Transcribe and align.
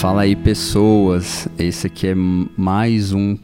Fala 0.00 0.22
aí, 0.22 0.34
pessoas. 0.34 1.46
Esse 1.58 1.86
aqui 1.86 2.06
é 2.06 2.14
mais 2.14 3.12
um 3.12 3.36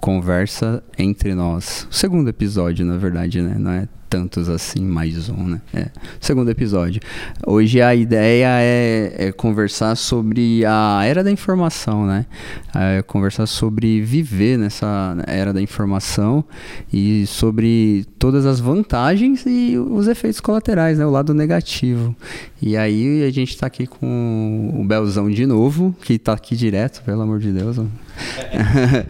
conversa 0.00 0.80
entre 0.96 1.34
nós. 1.34 1.88
O 1.90 1.92
segundo 1.92 2.28
episódio, 2.28 2.86
na 2.86 2.96
verdade, 2.96 3.42
né? 3.42 3.56
Não 3.58 3.72
é 3.72 3.88
tantos 4.14 4.48
assim, 4.48 4.84
mais 4.84 5.28
um, 5.28 5.42
né? 5.42 5.60
É. 5.74 5.86
Segundo 6.20 6.48
episódio. 6.48 7.00
Hoje 7.44 7.82
a 7.82 7.96
ideia 7.96 8.46
é, 8.60 9.12
é 9.18 9.32
conversar 9.32 9.96
sobre 9.96 10.64
a 10.64 11.02
era 11.04 11.24
da 11.24 11.32
informação, 11.32 12.06
né? 12.06 12.24
É 12.72 13.02
conversar 13.02 13.46
sobre 13.46 14.00
viver 14.02 14.56
nessa 14.56 15.16
era 15.26 15.52
da 15.52 15.60
informação 15.60 16.44
e 16.92 17.26
sobre 17.26 18.06
todas 18.16 18.46
as 18.46 18.60
vantagens 18.60 19.42
e 19.46 19.76
os 19.76 20.06
efeitos 20.06 20.38
colaterais, 20.38 20.96
né? 20.96 21.04
O 21.04 21.10
lado 21.10 21.34
negativo. 21.34 22.14
E 22.62 22.76
aí 22.76 23.24
a 23.24 23.30
gente 23.32 23.50
está 23.50 23.66
aqui 23.66 23.84
com 23.84 24.72
o 24.74 24.84
Belzão 24.84 25.28
de 25.28 25.44
novo, 25.44 25.92
que 26.02 26.14
está 26.14 26.34
aqui 26.34 26.54
direto, 26.54 27.02
pelo 27.02 27.20
amor 27.20 27.40
de 27.40 27.50
Deus. 27.50 27.80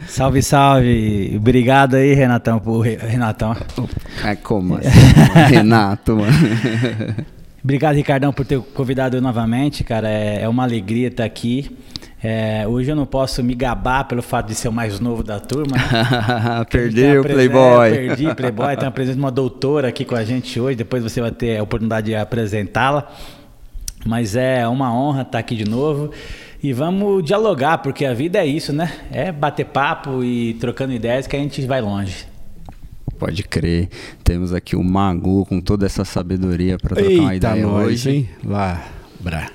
salve, 0.08 0.42
salve. 0.42 1.34
Obrigado 1.36 1.94
aí, 1.94 2.14
Renatão, 2.14 2.58
por 2.58 2.80
Renatão. 2.80 3.54
É 4.24 4.34
como 4.34 4.76
assim? 4.76 4.88
Renato, 5.48 6.16
mano. 6.16 6.32
Obrigado, 7.64 7.96
Ricardão, 7.96 8.32
por 8.32 8.44
ter 8.44 8.60
convidado 8.60 9.16
eu 9.16 9.22
novamente, 9.22 9.82
cara. 9.82 10.08
É, 10.08 10.42
é 10.42 10.48
uma 10.48 10.64
alegria 10.64 11.08
estar 11.08 11.24
aqui. 11.24 11.74
É, 12.22 12.66
hoje 12.66 12.90
eu 12.90 12.96
não 12.96 13.04
posso 13.04 13.42
me 13.44 13.54
gabar 13.54 14.04
pelo 14.04 14.22
fato 14.22 14.48
de 14.48 14.54
ser 14.54 14.68
o 14.68 14.72
mais 14.72 14.98
novo 14.98 15.22
da 15.22 15.38
turma. 15.38 15.76
Perdeu 16.70 17.20
o 17.20 17.24
Playboy. 17.24 17.88
É, 17.88 17.90
perdi 17.90 18.34
Playboy. 18.34 18.76
Tem 18.76 18.88
a 18.88 18.90
presença 18.90 19.16
de 19.16 19.22
uma 19.22 19.30
doutora 19.30 19.88
aqui 19.88 20.04
com 20.04 20.14
a 20.14 20.24
gente 20.24 20.58
hoje. 20.58 20.76
Depois 20.76 21.02
você 21.02 21.20
vai 21.20 21.30
ter 21.30 21.58
a 21.58 21.62
oportunidade 21.62 22.06
de 22.06 22.16
apresentá-la. 22.16 23.10
Mas 24.06 24.36
é 24.36 24.66
uma 24.68 24.94
honra 24.94 25.22
estar 25.22 25.38
aqui 25.38 25.54
de 25.54 25.64
novo. 25.64 26.10
E 26.62 26.72
vamos 26.72 27.22
dialogar, 27.22 27.78
porque 27.78 28.06
a 28.06 28.14
vida 28.14 28.38
é 28.38 28.46
isso, 28.46 28.72
né? 28.72 28.90
É 29.12 29.30
bater 29.30 29.66
papo 29.66 30.24
e 30.24 30.54
trocando 30.54 30.94
ideias 30.94 31.26
que 31.26 31.36
a 31.36 31.38
gente 31.38 31.60
vai 31.66 31.82
longe. 31.82 32.26
Pode 33.14 33.42
crer. 33.44 33.88
Temos 34.22 34.52
aqui 34.52 34.76
o 34.76 34.82
Magu 34.82 35.46
com 35.46 35.60
toda 35.60 35.86
essa 35.86 36.04
sabedoria 36.04 36.78
para 36.78 36.96
trocar 36.96 37.10
Eita 37.10 37.22
uma 37.22 37.34
ideia 37.34 37.66
nós, 37.66 37.86
hoje. 37.86 38.10
Hein? 38.10 38.28
Lá, 38.44 38.84
brá. 39.20 39.50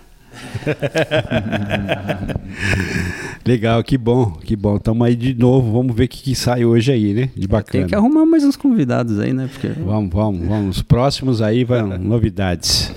Legal, 3.45 3.83
que 3.83 3.97
bom, 3.97 4.31
que 4.31 4.55
bom. 4.55 4.77
Tamo 4.77 5.03
aí 5.03 5.15
de 5.15 5.33
novo, 5.33 5.71
vamos 5.71 5.95
ver 5.95 6.05
o 6.05 6.07
que, 6.07 6.21
que 6.21 6.35
sai 6.35 6.65
hoje 6.65 6.91
aí, 6.91 7.13
né? 7.13 7.29
De 7.35 7.47
bacana. 7.47 7.83
Tem 7.83 7.87
que 7.87 7.95
arrumar 7.95 8.25
mais 8.25 8.43
uns 8.43 8.55
convidados 8.55 9.19
aí, 9.19 9.33
né? 9.33 9.49
Porque... 9.51 9.69
Vamos, 9.69 10.11
vamos, 10.11 10.47
vamos. 10.47 10.77
Os 10.77 10.81
próximos 10.81 11.41
aí 11.41 11.63
vão 11.63 11.97
novidades. 11.97 12.93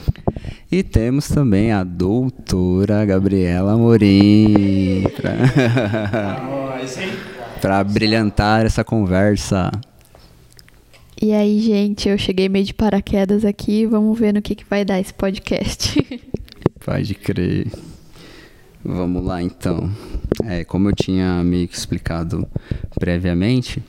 E 0.71 0.83
temos 0.83 1.29
também 1.29 1.73
a 1.73 1.85
doutora 1.85 3.05
Gabriela 3.05 3.77
Morim 3.77 5.05
para 7.61 7.85
brilhantar 7.85 8.65
essa 8.65 8.83
conversa. 8.83 9.71
E 11.23 11.33
aí, 11.33 11.61
gente, 11.61 12.09
eu 12.09 12.19
cheguei 12.19 12.49
meio 12.49 12.65
de 12.65 12.75
paraquedas 12.75 13.45
aqui, 13.45 13.87
vamos 13.87 14.19
ver 14.19 14.35
no 14.35 14.43
que, 14.43 14.57
que 14.57 14.65
vai 14.69 14.85
dar 14.85 14.99
esse 14.99 15.15
podcast. 15.15 15.95
Pode 16.85 17.15
crer. 17.15 17.69
Vamos 18.85 19.25
lá 19.25 19.41
então. 19.41 19.89
É, 20.45 20.65
como 20.65 20.89
eu 20.89 20.93
tinha 20.97 21.41
que 21.71 21.77
explicado 21.77 22.45
previamente, 22.99 23.81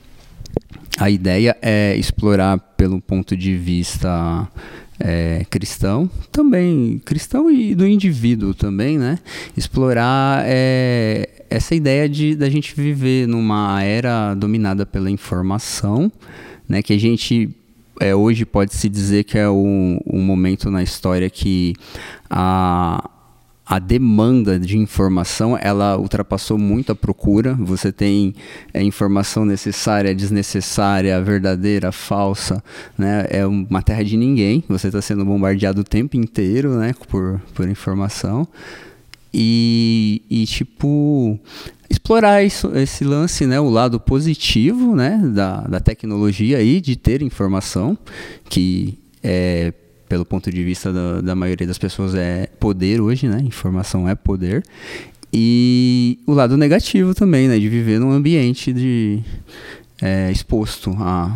a 1.00 1.09
ideia 1.09 1.58
é 1.59 1.95
explorar 1.98 2.59
pelo 2.78 3.02
ponto 3.02 3.36
de 3.36 3.58
vista 3.58 4.48
é, 5.00 5.44
cristão, 5.50 6.08
também 6.31 7.02
cristão 7.04 7.50
e 7.50 7.73
do 7.73 7.88
indivíduo 7.88 8.54
também, 8.54 9.00
né? 9.00 9.17
Explorar 9.58 10.44
é, 10.45 11.28
essa 11.50 11.73
ideia 11.73 12.08
de 12.08 12.36
da 12.36 12.48
gente 12.48 12.76
viver 12.76 13.28
numa 13.28 13.81
era 13.81 14.36
dominada 14.36 14.86
pela 14.86 15.10
informação, 15.10 16.11
né? 16.67 16.81
Que 16.81 16.93
a 16.93 16.99
gente 16.99 17.49
é, 17.99 18.15
hoje 18.15 18.45
pode 18.45 18.73
se 18.73 18.89
dizer 18.89 19.23
que 19.23 19.37
é 19.37 19.49
um, 19.49 19.99
um 20.05 20.21
momento 20.21 20.69
na 20.69 20.83
história 20.83 21.29
que 21.29 21.73
a 22.29 23.09
a 23.65 23.79
demanda 23.79 24.59
de 24.59 24.77
informação 24.77 25.57
ela 25.59 25.97
ultrapassou 25.97 26.57
muito 26.57 26.91
a 26.91 26.95
procura. 26.95 27.55
Você 27.55 27.91
tem 27.91 28.35
é, 28.73 28.83
informação 28.83 29.45
necessária, 29.45 30.13
desnecessária, 30.13 31.19
verdadeira, 31.21 31.91
falsa, 31.91 32.61
né? 32.97 33.25
É 33.30 33.45
uma 33.45 33.81
terra 33.81 34.03
de 34.03 34.17
ninguém. 34.17 34.63
Você 34.67 34.87
está 34.87 35.01
sendo 35.01 35.23
bombardeado 35.23 35.81
o 35.81 35.83
tempo 35.83 36.17
inteiro, 36.17 36.75
né? 36.75 36.93
Por, 37.07 37.41
por 37.53 37.67
informação 37.69 38.47
e, 39.33 40.21
e 40.30 40.45
tipo 40.45 41.39
explorar 41.93 42.43
isso, 42.43 42.71
esse 42.76 43.04
lance, 43.04 43.45
né? 43.45 43.59
O 43.59 43.70
lado 43.70 43.99
positivo, 43.99 44.95
né? 44.95 45.21
Da, 45.33 45.61
da 45.61 45.80
tecnologia 45.80 46.58
aí 46.58 46.81
de 46.81 46.95
ter 46.95 47.21
informação 47.21 47.98
que 48.49 48.98
é 49.23 49.73
pelo 50.09 50.26
ponto 50.26 50.52
de 50.52 50.64
vista 50.64 50.93
da, 50.93 51.21
da 51.21 51.36
maioria 51.36 51.65
das 51.65 51.80
pessoas, 51.80 52.14
é 52.14 52.48
poder 52.59 53.02
hoje, 53.02 53.27
né? 53.27 53.39
Informação 53.43 54.08
é 54.08 54.14
poder. 54.14 54.64
E 55.31 56.20
o 56.27 56.33
lado 56.33 56.55
negativo 56.55 57.15
também, 57.15 57.48
né? 57.48 57.58
De 57.58 57.67
viver 57.67 57.99
num 57.99 58.11
ambiente 58.11 58.71
de, 58.71 59.23
é, 59.99 60.31
exposto 60.31 60.95
a 60.99 61.36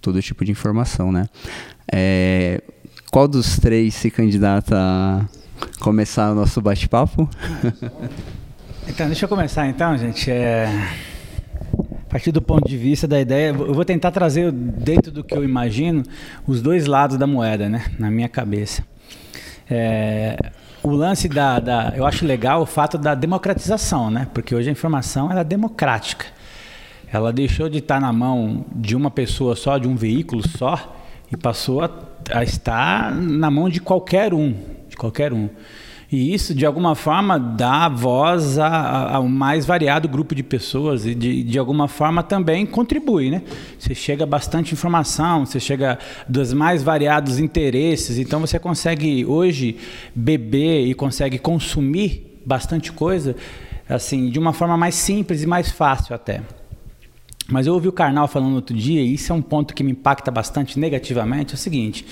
todo 0.00 0.22
tipo 0.22 0.44
de 0.44 0.52
informação, 0.52 1.10
né? 1.10 1.28
É, 1.92 2.62
qual 3.10 3.26
dos 3.26 3.58
três 3.58 3.94
se 3.94 4.08
candidata 4.08 4.76
a 4.76 5.26
começar 5.80 6.30
o 6.30 6.34
nosso 6.34 6.60
bate-papo? 6.60 7.28
Então, 8.88 9.06
deixa 9.06 9.24
eu 9.24 9.28
começar 9.28 9.66
então, 9.66 9.96
gente. 9.96 10.30
É 10.30 10.68
a 12.06 12.08
partir 12.08 12.30
do 12.30 12.40
ponto 12.40 12.66
de 12.66 12.76
vista 12.76 13.06
da 13.06 13.20
ideia, 13.20 13.48
eu 13.48 13.74
vou 13.74 13.84
tentar 13.84 14.12
trazer 14.12 14.52
dentro 14.52 15.10
do 15.10 15.24
que 15.24 15.34
eu 15.34 15.42
imagino 15.42 16.04
os 16.46 16.62
dois 16.62 16.86
lados 16.86 17.18
da 17.18 17.26
moeda, 17.26 17.68
né, 17.68 17.84
na 17.98 18.10
minha 18.10 18.28
cabeça. 18.28 18.84
É, 19.68 20.36
o 20.84 20.90
lance 20.90 21.28
da, 21.28 21.58
da, 21.58 21.92
eu 21.96 22.06
acho 22.06 22.24
legal 22.24 22.62
o 22.62 22.66
fato 22.66 22.96
da 22.96 23.14
democratização, 23.14 24.08
né, 24.08 24.28
porque 24.32 24.54
hoje 24.54 24.68
a 24.68 24.72
informação 24.72 25.32
é 25.32 25.42
democrática. 25.42 26.26
Ela 27.12 27.32
deixou 27.32 27.68
de 27.68 27.78
estar 27.78 28.00
na 28.00 28.12
mão 28.12 28.64
de 28.72 28.94
uma 28.94 29.10
pessoa 29.10 29.56
só, 29.56 29.76
de 29.76 29.88
um 29.88 29.96
veículo 29.96 30.46
só, 30.48 30.96
e 31.30 31.36
passou 31.36 31.82
a, 31.82 31.90
a 32.32 32.44
estar 32.44 33.12
na 33.14 33.50
mão 33.50 33.68
de 33.68 33.80
qualquer 33.80 34.32
um, 34.32 34.54
de 34.88 34.96
qualquer 34.96 35.32
um. 35.32 35.50
E 36.10 36.32
isso, 36.32 36.54
de 36.54 36.64
alguma 36.64 36.94
forma, 36.94 37.36
dá 37.38 37.88
voz 37.88 38.58
ao 38.58 39.26
mais 39.26 39.66
variado 39.66 40.08
grupo 40.08 40.36
de 40.36 40.42
pessoas 40.42 41.04
e, 41.04 41.14
de, 41.14 41.42
de 41.42 41.58
alguma 41.58 41.88
forma, 41.88 42.22
também 42.22 42.64
contribui. 42.64 43.28
Né? 43.28 43.42
Você 43.76 43.94
chega 43.94 44.22
a 44.22 44.26
bastante 44.26 44.72
informação, 44.72 45.44
você 45.44 45.58
chega 45.58 45.98
dos 46.28 46.52
mais 46.52 46.82
variados 46.82 47.40
interesses, 47.40 48.18
então 48.18 48.40
você 48.40 48.58
consegue 48.58 49.24
hoje 49.24 49.78
beber 50.14 50.86
e 50.86 50.94
consegue 50.94 51.38
consumir 51.38 52.40
bastante 52.46 52.92
coisa 52.92 53.34
assim 53.88 54.30
de 54.30 54.38
uma 54.38 54.52
forma 54.52 54.76
mais 54.76 54.94
simples 54.94 55.42
e 55.42 55.46
mais 55.46 55.70
fácil 55.70 56.14
até. 56.14 56.42
Mas 57.48 57.66
eu 57.66 57.74
ouvi 57.74 57.88
o 57.88 57.92
Karnal 57.92 58.28
falando 58.28 58.54
outro 58.54 58.76
dia, 58.76 59.00
e 59.00 59.14
isso 59.14 59.32
é 59.32 59.34
um 59.34 59.42
ponto 59.42 59.74
que 59.74 59.82
me 59.82 59.92
impacta 59.92 60.30
bastante 60.30 60.78
negativamente, 60.78 61.52
é 61.52 61.54
o 61.56 61.58
seguinte... 61.58 62.06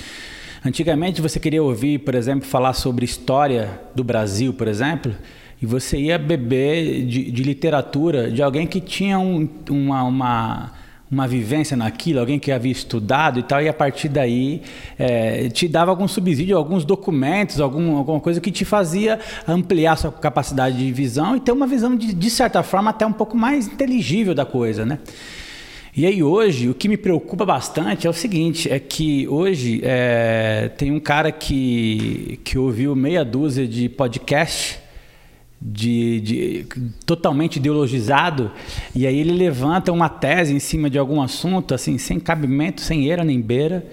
Antigamente 0.64 1.20
você 1.20 1.38
queria 1.38 1.62
ouvir, 1.62 1.98
por 1.98 2.14
exemplo, 2.14 2.48
falar 2.48 2.72
sobre 2.72 3.04
história 3.04 3.82
do 3.94 4.02
Brasil, 4.02 4.54
por 4.54 4.66
exemplo, 4.66 5.14
e 5.60 5.66
você 5.66 5.98
ia 5.98 6.18
beber 6.18 7.04
de, 7.04 7.30
de 7.30 7.42
literatura 7.42 8.30
de 8.30 8.42
alguém 8.42 8.66
que 8.66 8.80
tinha 8.80 9.18
um, 9.18 9.46
uma, 9.68 10.04
uma, 10.04 10.72
uma 11.10 11.28
vivência 11.28 11.76
naquilo, 11.76 12.18
alguém 12.18 12.38
que 12.38 12.50
havia 12.50 12.72
estudado 12.72 13.38
e 13.38 13.42
tal, 13.42 13.60
e 13.60 13.68
a 13.68 13.74
partir 13.74 14.08
daí 14.08 14.62
é, 14.98 15.50
te 15.50 15.68
dava 15.68 15.90
algum 15.90 16.08
subsídio, 16.08 16.56
alguns 16.56 16.82
documentos, 16.82 17.60
algum, 17.60 17.98
alguma 17.98 18.18
coisa 18.18 18.40
que 18.40 18.50
te 18.50 18.64
fazia 18.64 19.20
ampliar 19.46 19.98
sua 19.98 20.10
capacidade 20.10 20.78
de 20.78 20.90
visão 20.90 21.36
e 21.36 21.40
ter 21.40 21.52
uma 21.52 21.66
visão, 21.66 21.94
de, 21.94 22.14
de 22.14 22.30
certa 22.30 22.62
forma, 22.62 22.88
até 22.88 23.04
um 23.04 23.12
pouco 23.12 23.36
mais 23.36 23.66
inteligível 23.66 24.34
da 24.34 24.46
coisa, 24.46 24.86
né? 24.86 24.98
E 25.96 26.06
aí 26.06 26.24
hoje, 26.24 26.68
o 26.68 26.74
que 26.74 26.88
me 26.88 26.96
preocupa 26.96 27.46
bastante 27.46 28.04
é 28.04 28.10
o 28.10 28.12
seguinte, 28.12 28.68
é 28.68 28.80
que 28.80 29.28
hoje 29.28 29.80
é, 29.84 30.68
tem 30.76 30.90
um 30.90 30.98
cara 30.98 31.30
que, 31.30 32.40
que 32.42 32.58
ouviu 32.58 32.96
meia 32.96 33.24
dúzia 33.24 33.64
de 33.64 33.88
podcast 33.88 34.80
de, 35.62 36.20
de, 36.20 36.66
totalmente 37.06 37.56
ideologizado 37.56 38.50
e 38.92 39.06
aí 39.06 39.16
ele 39.16 39.32
levanta 39.32 39.92
uma 39.92 40.08
tese 40.08 40.52
em 40.52 40.58
cima 40.58 40.90
de 40.90 40.98
algum 40.98 41.22
assunto 41.22 41.72
assim 41.72 41.96
sem 41.96 42.18
cabimento, 42.18 42.80
sem 42.80 43.06
eira 43.06 43.22
nem 43.22 43.40
beira 43.40 43.86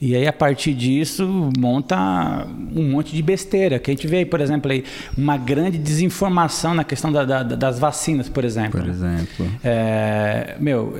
e 0.00 0.14
aí, 0.14 0.28
a 0.28 0.32
partir 0.32 0.74
disso, 0.74 1.50
monta 1.58 2.46
um 2.72 2.88
monte 2.88 3.16
de 3.16 3.20
besteira. 3.20 3.80
Que 3.80 3.90
a 3.90 3.94
gente 3.94 4.06
vê, 4.06 4.24
por 4.24 4.40
exemplo, 4.40 4.70
aí, 4.70 4.84
uma 5.16 5.36
grande 5.36 5.76
desinformação 5.76 6.72
na 6.72 6.84
questão 6.84 7.10
da, 7.10 7.24
da, 7.24 7.42
das 7.42 7.80
vacinas, 7.80 8.28
por 8.28 8.44
exemplo. 8.44 8.80
Por 8.80 8.88
exemplo. 8.88 9.46
É, 9.64 10.54
meu, 10.60 10.94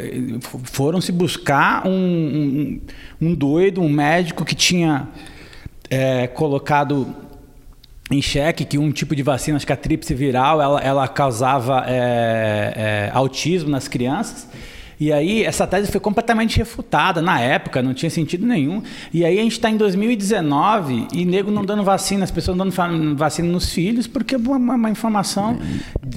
foram 0.65 1.01
se 1.01 1.13
buscar 1.13 1.87
um, 1.87 1.93
um, 1.93 2.81
um, 3.29 3.35
doido, 3.35 3.81
um 3.81 3.89
médico 3.89 4.45
que 4.45 4.57
tinha 4.57 5.07
é, 5.89 6.27
colocado 6.27 7.15
em 8.11 8.21
xeque 8.21 8.65
que 8.65 8.79
um 8.79 8.91
tipo 8.91 9.15
de 9.15 9.23
vacina, 9.23 9.59
acho 9.59 9.67
que 9.67 9.73
a 9.73 9.77
tríplice 9.77 10.13
viral, 10.13 10.61
ela, 10.61 10.81
ela 10.81 11.07
causava 11.07 11.85
é, 11.87 12.73
é, 12.75 13.11
autismo 13.15 13.71
nas 13.71 13.87
crianças. 13.87 14.49
E 15.01 15.13
aí 15.13 15.45
essa 15.45 15.67
tese 15.67 15.91
foi 15.91 16.01
completamente 16.01 16.57
refutada 16.59 17.23
na 17.23 17.41
época, 17.41 17.83
não 17.83 17.95
tinha 17.95 18.11
sentido 18.11 18.47
nenhum. 18.47 18.83
E 19.13 19.25
aí 19.25 19.39
a 19.39 19.43
gente 19.43 19.53
está 19.53 19.71
em 19.71 19.77
2019 19.77 21.09
e 21.13 21.25
nego 21.25 21.51
não 21.51 21.65
dando 21.65 21.85
vacina, 21.85 22.25
as 22.25 22.31
pessoas 22.31 22.57
não 22.57 22.69
dando 22.69 23.17
vacina 23.17 23.49
nos 23.49 23.71
filhos, 23.73 24.07
porque 24.07 24.35
é 24.35 24.39
uma, 24.39 24.75
uma 24.75 24.91
informação 24.91 25.59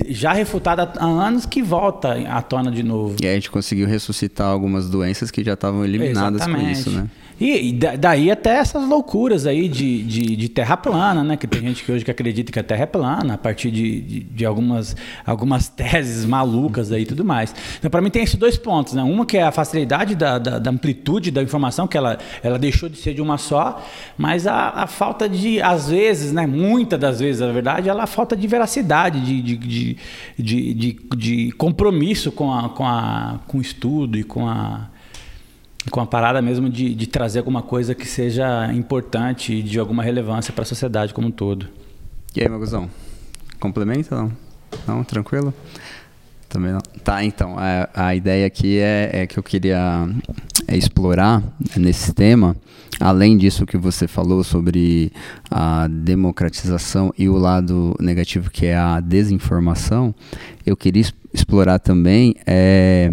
já 0.09 0.33
refutada 0.33 0.91
há 0.97 1.05
anos 1.05 1.45
que 1.45 1.61
volta 1.61 2.13
à 2.27 2.41
tona 2.41 2.71
de 2.71 2.83
novo. 2.83 3.15
E 3.21 3.25
aí 3.25 3.31
a 3.31 3.35
gente 3.35 3.51
conseguiu 3.51 3.87
ressuscitar 3.87 4.47
algumas 4.47 4.89
doenças 4.89 5.29
que 5.29 5.43
já 5.43 5.53
estavam 5.53 5.85
eliminadas 5.85 6.41
Exatamente. 6.41 6.65
com 6.65 6.71
isso, 6.71 6.89
né? 6.91 7.07
E, 7.41 7.69
e 7.69 7.73
daí 7.73 8.29
até 8.29 8.57
essas 8.57 8.87
loucuras 8.87 9.47
aí 9.47 9.67
de, 9.67 10.03
de, 10.03 10.35
de, 10.35 10.47
terra 10.47 10.77
plana, 10.77 11.23
né? 11.23 11.35
Que 11.35 11.47
tem 11.47 11.59
gente 11.61 11.83
que 11.83 11.91
hoje 11.91 12.05
que 12.05 12.11
acredita 12.11 12.51
que 12.51 12.59
a 12.59 12.63
terra 12.63 12.83
é 12.83 12.85
plana, 12.85 13.33
a 13.33 13.37
partir 13.37 13.71
de, 13.71 13.99
de, 13.99 14.19
de 14.19 14.45
algumas, 14.45 14.95
algumas 15.25 15.67
teses 15.67 16.23
malucas 16.23 16.91
aí 16.91 17.01
e 17.01 17.05
tudo 17.07 17.25
mais. 17.25 17.55
Então, 17.79 17.89
para 17.89 17.99
mim, 17.99 18.11
tem 18.11 18.21
esses 18.21 18.35
dois 18.35 18.57
pontos, 18.57 18.93
né? 18.93 19.01
Uma 19.01 19.25
que 19.25 19.37
é 19.39 19.41
a 19.41 19.51
facilidade 19.51 20.13
da, 20.13 20.37
da, 20.37 20.59
da, 20.59 20.69
amplitude 20.69 21.31
da 21.31 21.41
informação, 21.41 21.87
que 21.87 21.97
ela, 21.97 22.19
ela 22.43 22.59
deixou 22.59 22.87
de 22.87 22.97
ser 22.97 23.15
de 23.15 23.23
uma 23.23 23.39
só, 23.39 23.83
mas 24.15 24.45
a, 24.45 24.69
a 24.69 24.85
falta 24.85 25.27
de, 25.27 25.59
às 25.63 25.89
vezes, 25.89 26.31
né? 26.31 26.45
Muitas 26.45 26.99
das 26.99 27.19
vezes, 27.19 27.41
na 27.41 27.51
verdade, 27.51 27.89
ela 27.89 28.03
a 28.03 28.07
falta 28.07 28.37
de 28.37 28.45
veracidade, 28.45 29.19
de, 29.19 29.41
de, 29.41 29.57
de, 29.57 29.97
de, 30.37 30.73
de, 30.75 30.99
de 31.17 31.51
compromisso 31.53 32.31
com, 32.31 32.53
a, 32.53 32.69
com, 32.69 32.85
a, 32.85 33.39
com 33.47 33.57
o 33.57 33.61
estudo 33.61 34.15
e 34.15 34.23
com 34.23 34.47
a 34.47 34.90
com 35.89 35.99
a 35.99 36.05
parada 36.05 36.41
mesmo 36.41 36.69
de, 36.69 36.93
de 36.93 37.07
trazer 37.07 37.39
alguma 37.39 37.61
coisa 37.61 37.95
que 37.95 38.05
seja 38.05 38.71
importante 38.73 39.53
e 39.53 39.63
de 39.63 39.79
alguma 39.79 40.03
relevância 40.03 40.53
para 40.53 40.63
a 40.63 40.65
sociedade 40.65 41.13
como 41.13 41.27
um 41.27 41.31
todo. 41.31 41.67
E 42.35 42.41
aí, 42.41 42.49
Maguzão? 42.49 42.89
Complementa 43.59 44.15
não? 44.15 44.31
Não? 44.87 45.03
Tranquilo? 45.03 45.53
Também 46.47 46.71
não. 46.71 46.81
Tá, 47.03 47.23
então, 47.23 47.55
a, 47.57 47.89
a 47.93 48.15
ideia 48.15 48.45
aqui 48.45 48.77
é, 48.77 49.09
é 49.13 49.27
que 49.27 49.39
eu 49.39 49.43
queria 49.43 50.07
é 50.67 50.77
explorar 50.77 51.41
nesse 51.75 52.13
tema, 52.13 52.55
além 53.01 53.37
disso 53.37 53.65
que 53.65 53.77
você 53.77 54.07
falou 54.07 54.43
sobre 54.43 55.11
a 55.49 55.87
democratização 55.87 57.11
e 57.17 57.27
o 57.27 57.37
lado 57.37 57.95
negativo 57.99 58.49
que 58.49 58.67
é 58.67 58.77
a 58.77 58.99
desinformação, 58.99 60.13
eu 60.65 60.77
queria 60.77 61.03
explorar 61.33 61.79
também 61.79 62.35
é, 62.45 63.11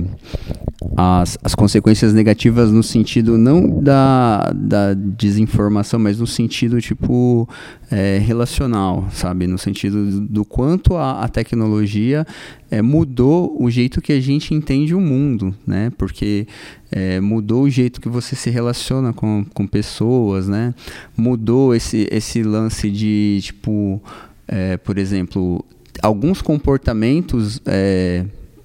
as, 0.97 1.39
as 1.43 1.55
consequências 1.55 2.13
negativas 2.13 2.73
no 2.73 2.83
sentido 2.83 3.39
não 3.39 3.81
da, 3.81 4.53
da 4.55 4.95
desinformação, 4.95 6.01
mas 6.01 6.19
no 6.19 6.27
sentido 6.27 6.81
tipo 6.81 7.49
é, 7.91 8.19
relacional, 8.19 9.07
sabe? 9.13 9.47
No 9.47 9.59
sentido 9.59 10.21
do 10.21 10.45
quanto 10.45 10.97
a, 10.97 11.23
a 11.23 11.29
tecnologia 11.29 12.27
é, 12.71 12.83
mudou 12.83 13.57
o 13.61 13.71
jeito 13.71 14.01
que 14.01 14.13
a 14.13 14.21
gente 14.21 14.53
entende 14.53 14.95
o 14.95 15.01
mundo, 15.01 15.55
né? 15.67 15.93
Porque 15.97 16.47
é, 16.91 17.21
mudou 17.21 17.65
o 17.65 17.71
jeito 17.71 18.01
que 18.01 18.09
você 18.09 18.35
se 18.35 18.51
relaciona 18.51 19.13
com, 19.13 19.45
com 19.55 19.67
pessoas, 19.67 20.49
né? 20.49 20.75
Mudou 21.17 21.75
esse, 21.75 22.09
esse 22.11 22.43
lance 22.43 22.91
de, 22.91 23.41
tipo, 23.43 24.03
é, 24.47 24.77
por 24.77 24.99
exemplo, 24.99 25.65
alguns 26.03 26.41
comportamentos 26.41 27.61
é, 27.67 28.25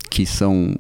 que 0.10 0.26
são 0.26 0.76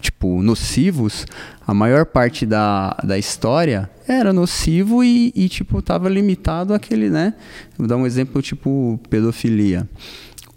tipo 0.00 0.40
nocivos, 0.40 1.26
a 1.66 1.74
maior 1.74 2.06
parte 2.06 2.46
da, 2.46 2.96
da 3.02 3.18
história 3.18 3.90
era 4.06 4.32
nocivo 4.32 5.02
e, 5.02 5.32
e 5.34 5.48
tipo 5.48 5.82
tava 5.82 6.08
limitado 6.08 6.72
àquele, 6.72 7.10
né? 7.10 7.34
Vou 7.76 7.88
dar 7.88 7.96
um 7.96 8.06
exemplo 8.06 8.40
tipo 8.40 9.00
pedofilia. 9.10 9.88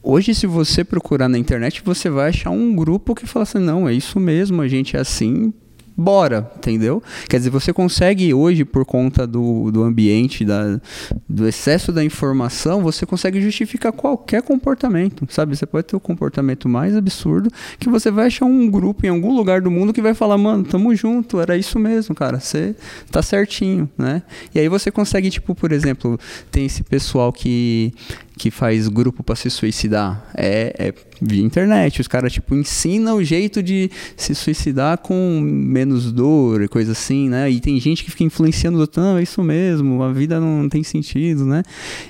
Hoje, 0.02 0.34
se 0.34 0.48
você 0.48 0.84
procurar 0.84 1.28
na 1.28 1.38
internet, 1.38 1.82
você 1.84 2.10
vai 2.10 2.30
achar 2.30 2.52
um 2.52 2.74
grupo 2.74 3.14
que 3.14 3.26
fala 3.26 3.44
assim: 3.44 3.60
não, 3.60 3.88
é 3.88 3.94
isso 3.94 4.20
mesmo, 4.20 4.62
a 4.62 4.68
gente 4.68 4.96
é 4.96 5.00
assim, 5.00 5.54
bora, 6.00 6.50
entendeu? 6.56 7.04
Quer 7.28 7.38
dizer, 7.38 7.50
você 7.50 7.74
consegue 7.74 8.34
hoje, 8.34 8.64
por 8.64 8.86
conta 8.86 9.28
do, 9.28 9.70
do 9.72 9.84
ambiente, 9.84 10.46
da, 10.46 10.80
do 11.28 11.48
excesso 11.48 11.92
da 11.92 12.04
informação, 12.04 12.82
você 12.82 13.06
consegue 13.06 13.42
justificar 13.42 13.92
qualquer 13.92 14.42
comportamento, 14.42 15.28
sabe? 15.30 15.56
Você 15.56 15.66
pode 15.66 15.88
ter 15.88 15.96
o 15.96 16.00
comportamento 16.00 16.70
mais 16.70 16.96
absurdo 16.96 17.52
que 17.78 17.90
você 17.90 18.10
vai 18.10 18.28
achar 18.28 18.46
um 18.46 18.70
grupo 18.70 19.06
em 19.06 19.10
algum 19.10 19.36
lugar 19.36 19.62
do 19.62 19.70
mundo 19.70 19.94
que 19.94 20.02
vai 20.02 20.14
falar, 20.14 20.38
mano, 20.38 20.64
tamo 20.64 20.96
junto, 20.96 21.40
era 21.40 21.58
isso 21.58 21.78
mesmo, 21.78 22.16
cara, 22.16 22.40
você 22.40 22.76
tá 23.12 23.22
certinho, 23.22 23.90
né? 23.98 24.24
E 24.56 24.60
aí 24.60 24.70
você 24.70 24.90
consegue, 24.90 25.30
tipo, 25.30 25.54
por 25.54 25.72
exemplo, 25.72 26.18
tem 26.52 26.66
esse 26.66 26.84
pessoal 26.84 27.34
que 27.34 27.94
que 28.40 28.50
faz 28.50 28.88
grupo 28.88 29.22
para 29.22 29.36
se 29.36 29.50
suicidar 29.50 30.26
é, 30.34 30.74
é 30.80 30.94
via 31.22 31.44
internet. 31.44 32.00
Os 32.00 32.08
caras, 32.08 32.32
tipo, 32.32 32.56
ensinam 32.56 33.18
o 33.18 33.24
jeito 33.24 33.62
de 33.62 33.92
se 34.16 34.34
suicidar 34.34 34.98
com 35.00 35.42
menos 35.42 36.10
dor 36.12 36.64
e 36.64 36.70
coisa 36.70 36.94
assim, 36.94 37.28
né? 37.28 37.52
E 37.52 37.60
tem 37.60 37.78
gente 37.82 38.02
que 38.04 38.10
fica 38.10 38.24
influenciando 38.24 38.78
o 38.78 38.82
outro, 38.82 39.04
não, 39.04 39.18
é 39.18 39.24
isso 39.24 39.44
mesmo, 39.44 40.02
a 40.02 40.14
vida 40.14 40.40
não 40.40 40.70
tem 40.70 40.82
sentido, 40.84 41.46
né? 41.46 41.64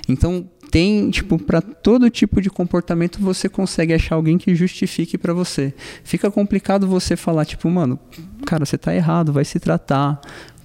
Então, 0.08 0.48
tem, 0.70 1.10
tipo, 1.10 1.36
para 1.36 1.60
todo 1.60 2.08
tipo 2.08 2.40
de 2.40 2.48
comportamento 2.48 3.18
você 3.20 3.48
consegue 3.48 3.92
achar 3.92 4.14
alguém 4.14 4.38
que 4.38 4.54
justifique 4.54 5.18
para 5.18 5.32
você. 5.32 5.74
Fica 6.04 6.30
complicado 6.30 6.86
você 6.86 7.16
falar, 7.16 7.44
tipo, 7.44 7.68
mano, 7.68 7.98
cara, 8.46 8.64
você 8.64 8.78
tá 8.78 8.94
errado, 8.94 9.32
vai 9.32 9.44
se 9.44 9.58
tratar. 9.58 10.20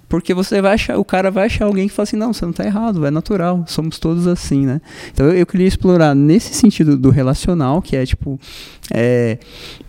Porque 0.08 0.34
você 0.34 0.62
vai 0.62 0.74
achar, 0.74 0.98
o 0.98 1.06
cara 1.06 1.32
vai 1.32 1.46
achar 1.46 1.66
alguém 1.66 1.88
que 1.88 1.94
fala 1.94 2.04
assim, 2.04 2.16
não, 2.16 2.32
você 2.32 2.46
não 2.46 2.52
está 2.52 2.64
errado, 2.64 3.06
é 3.06 3.12
natural, 3.12 3.66
somos 3.68 3.98
todos 3.98 4.28
assim, 4.28 4.66
né? 4.66 4.80
Então 5.12 5.26
eu, 5.28 5.34
eu, 5.34 5.46
queria 5.46 5.68
explorar 5.68 6.14
nesse 6.14 6.54
sentido 6.54 6.96
do 6.96 7.10
relacional, 7.10 7.82
que 7.82 7.96
é 7.96 8.06
tipo, 8.06 8.40
é, 8.94 9.40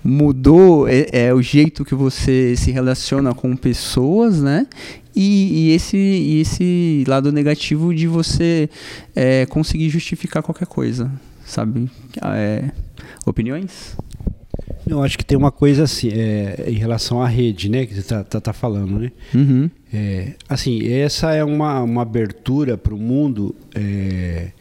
mudou 0.02 0.88
é, 0.88 1.06
é, 1.12 1.34
o 1.34 1.42
jeito 1.42 1.84
que 1.84 1.94
você 1.94 2.54
se 2.56 2.70
relaciona 2.70 3.34
com 3.34 3.54
pessoas, 3.54 4.40
né? 4.40 4.66
E, 5.14 5.68
e 5.68 5.70
esse, 5.72 5.96
e 5.96 6.40
esse 6.40 7.04
lado 7.08 7.32
negativo 7.32 7.94
de 7.94 8.06
você 8.06 8.68
é, 9.14 9.46
conseguir 9.46 9.88
justificar 9.88 10.42
qualquer 10.42 10.66
coisa, 10.66 11.10
sabe? 11.44 11.90
É, 12.22 12.70
opiniões? 13.24 13.96
Eu 14.88 15.02
acho 15.02 15.18
que 15.18 15.24
tem 15.24 15.36
uma 15.36 15.50
coisa 15.50 15.82
assim, 15.82 16.10
é, 16.12 16.64
em 16.68 16.74
relação 16.74 17.20
à 17.20 17.26
rede, 17.26 17.68
né, 17.68 17.84
que 17.84 17.94
você 17.94 18.00
está 18.00 18.22
tá, 18.22 18.40
tá 18.40 18.52
falando, 18.52 19.00
né? 19.00 19.10
Uhum. 19.34 19.68
É, 19.92 20.34
assim, 20.48 20.86
essa 20.88 21.32
é 21.32 21.42
uma, 21.42 21.82
uma 21.82 22.02
abertura 22.02 22.78
para 22.78 22.94
o 22.94 22.98
mundo 22.98 23.54
é, 23.74 24.52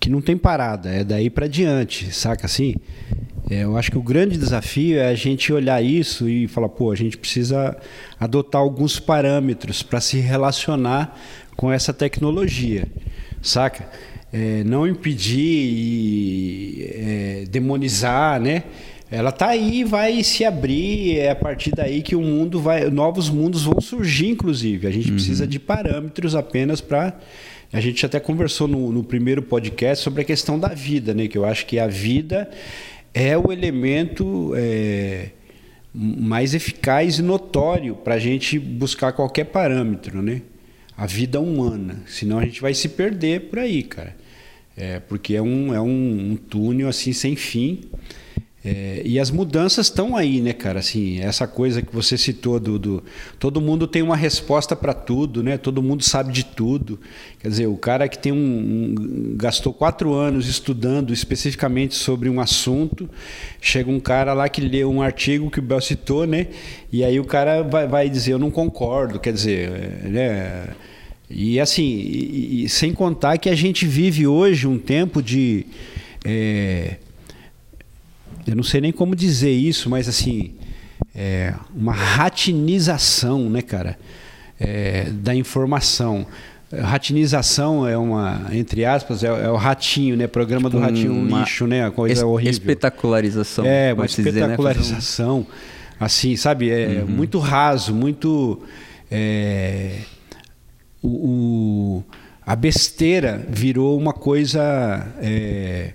que 0.00 0.10
não 0.10 0.20
tem 0.20 0.36
parada, 0.36 0.90
é 0.90 1.04
daí 1.04 1.30
para 1.30 1.46
diante, 1.46 2.12
saca 2.12 2.46
assim? 2.46 2.74
É, 3.48 3.64
eu 3.64 3.76
acho 3.76 3.90
que 3.90 3.98
o 3.98 4.02
grande 4.02 4.36
desafio 4.36 4.98
é 4.98 5.08
a 5.08 5.14
gente 5.14 5.52
olhar 5.52 5.82
isso 5.82 6.28
e 6.28 6.48
falar, 6.48 6.68
pô, 6.68 6.90
a 6.90 6.96
gente 6.96 7.16
precisa 7.16 7.76
adotar 8.18 8.60
alguns 8.60 8.98
parâmetros 8.98 9.82
para 9.82 10.00
se 10.00 10.18
relacionar 10.18 11.16
com 11.56 11.70
essa 11.70 11.92
tecnologia, 11.92 12.88
saca? 13.42 13.88
É, 14.32 14.62
não 14.64 14.86
impedir 14.86 15.40
e 15.40 16.92
é, 16.94 17.44
demonizar, 17.48 18.40
né? 18.40 18.64
Ela 19.10 19.32
tá 19.32 19.48
aí, 19.48 19.82
vai 19.82 20.22
se 20.22 20.44
abrir, 20.44 21.18
é 21.18 21.30
a 21.30 21.34
partir 21.34 21.72
daí 21.72 22.00
que 22.00 22.14
o 22.14 22.20
mundo 22.20 22.60
vai, 22.60 22.88
novos 22.90 23.28
mundos 23.28 23.64
vão 23.64 23.80
surgir, 23.80 24.28
inclusive. 24.28 24.86
A 24.86 24.90
gente 24.90 25.08
uhum. 25.08 25.14
precisa 25.14 25.46
de 25.46 25.58
parâmetros 25.58 26.36
apenas 26.36 26.80
para 26.80 27.18
a 27.72 27.80
gente 27.80 28.04
até 28.04 28.18
conversou 28.18 28.66
no, 28.66 28.90
no, 28.90 29.04
primeiro 29.04 29.42
podcast 29.42 30.02
sobre 30.02 30.22
a 30.22 30.24
questão 30.24 30.58
da 30.58 30.68
vida, 30.68 31.14
né? 31.14 31.28
Que 31.28 31.38
eu 31.38 31.44
acho 31.44 31.66
que 31.66 31.78
a 31.78 31.86
vida 31.86 32.50
é 33.14 33.36
o 33.38 33.52
elemento 33.52 34.52
é, 34.56 35.30
mais 35.94 36.54
eficaz 36.54 37.18
e 37.18 37.22
notório 37.22 37.94
para 37.94 38.14
a 38.14 38.18
gente 38.18 38.58
buscar 38.58 39.12
qualquer 39.12 39.44
parâmetro, 39.44 40.20
né? 40.20 40.42
A 40.96 41.06
vida 41.06 41.40
humana. 41.40 42.02
Senão 42.06 42.38
a 42.38 42.44
gente 42.44 42.60
vai 42.60 42.74
se 42.74 42.88
perder 42.88 43.42
por 43.42 43.60
aí, 43.60 43.82
cara. 43.82 44.16
É, 44.80 44.98
porque 44.98 45.34
é 45.34 45.42
um, 45.42 45.74
é 45.74 45.80
um, 45.80 46.32
um 46.32 46.36
túnel 46.36 46.88
assim 46.88 47.12
sem 47.12 47.36
fim. 47.36 47.82
É, 48.62 49.00
e 49.06 49.18
as 49.18 49.30
mudanças 49.30 49.86
estão 49.86 50.14
aí, 50.14 50.40
né, 50.40 50.52
cara? 50.52 50.80
Assim, 50.80 51.18
essa 51.20 51.46
coisa 51.46 51.80
que 51.80 51.94
você 51.94 52.18
citou 52.18 52.60
do, 52.60 52.78
do 52.78 53.02
todo 53.38 53.60
mundo 53.60 53.86
tem 53.86 54.02
uma 54.02 54.16
resposta 54.16 54.74
para 54.76 54.92
tudo, 54.92 55.42
né? 55.42 55.56
Todo 55.58 55.82
mundo 55.82 56.02
sabe 56.02 56.32
de 56.32 56.44
tudo. 56.44 56.98
Quer 57.38 57.48
dizer, 57.48 57.66
o 57.66 57.76
cara 57.76 58.08
que 58.08 58.18
tem 58.18 58.32
um, 58.32 58.36
um, 58.36 59.36
gastou 59.36 59.72
quatro 59.72 60.12
anos 60.14 60.46
estudando 60.46 61.12
especificamente 61.12 61.94
sobre 61.94 62.28
um 62.28 62.38
assunto, 62.38 63.08
chega 63.60 63.90
um 63.90 64.00
cara 64.00 64.34
lá 64.34 64.48
que 64.48 64.60
lê 64.60 64.84
um 64.84 65.00
artigo 65.00 65.50
que 65.50 65.58
o 65.58 65.62
Bel 65.62 65.80
citou, 65.80 66.26
né? 66.26 66.46
E 66.92 67.02
aí 67.04 67.18
o 67.18 67.24
cara 67.24 67.62
vai, 67.62 67.86
vai 67.86 68.10
dizer 68.10 68.32
eu 68.32 68.38
não 68.38 68.50
concordo. 68.50 69.18
Quer 69.18 69.32
dizer, 69.32 69.70
é, 69.70 70.08
né? 70.08 70.68
E 71.30 71.60
assim, 71.60 71.84
e, 71.84 72.64
e, 72.64 72.68
sem 72.68 72.92
contar 72.92 73.38
que 73.38 73.48
a 73.48 73.54
gente 73.54 73.86
vive 73.86 74.26
hoje 74.26 74.66
um 74.66 74.78
tempo 74.78 75.22
de. 75.22 75.64
É, 76.24 76.96
eu 78.46 78.56
não 78.56 78.62
sei 78.64 78.80
nem 78.80 78.90
como 78.92 79.14
dizer 79.14 79.52
isso, 79.52 79.88
mas 79.88 80.08
assim, 80.08 80.52
é, 81.14 81.54
uma 81.74 81.92
ratinização, 81.92 83.48
né, 83.48 83.62
cara, 83.62 83.98
é, 84.58 85.04
da 85.10 85.34
informação. 85.34 86.26
Ratinização 86.72 87.86
é 87.86 87.96
uma, 87.98 88.46
entre 88.52 88.84
aspas, 88.84 89.24
é, 89.24 89.26
é 89.26 89.50
o 89.50 89.56
ratinho, 89.56 90.16
né? 90.16 90.26
Programa 90.28 90.68
do 90.70 90.76
Tipo 90.78 90.84
ratinho, 90.88 91.12
um 91.12 91.26
uma 91.26 91.40
lixo, 91.40 91.66
né? 91.66 91.84
A 91.84 91.90
coisa 91.90 92.14
Es- 92.14 92.22
horrível. 92.22 92.50
Espetacularização. 92.52 93.64
É, 93.66 93.92
uma 93.92 94.02
pode-se 94.02 94.22
dizer, 94.22 94.32
né? 94.32 94.38
Um- 94.40 94.50
espetacularização. 94.50 95.46
Assim, 95.98 96.36
sabe? 96.36 96.70
É 96.70 97.02
Uhum. 97.02 97.06
muito 97.08 97.38
raso, 97.40 97.92
muito. 97.94 98.62
é, 99.10 99.96
o, 101.02 101.08
o- 101.08 102.04
a 102.44 102.56
besteira 102.56 103.46
virou 103.48 103.98
uma 103.98 104.12
coisa. 104.12 104.60
é, 105.20 105.94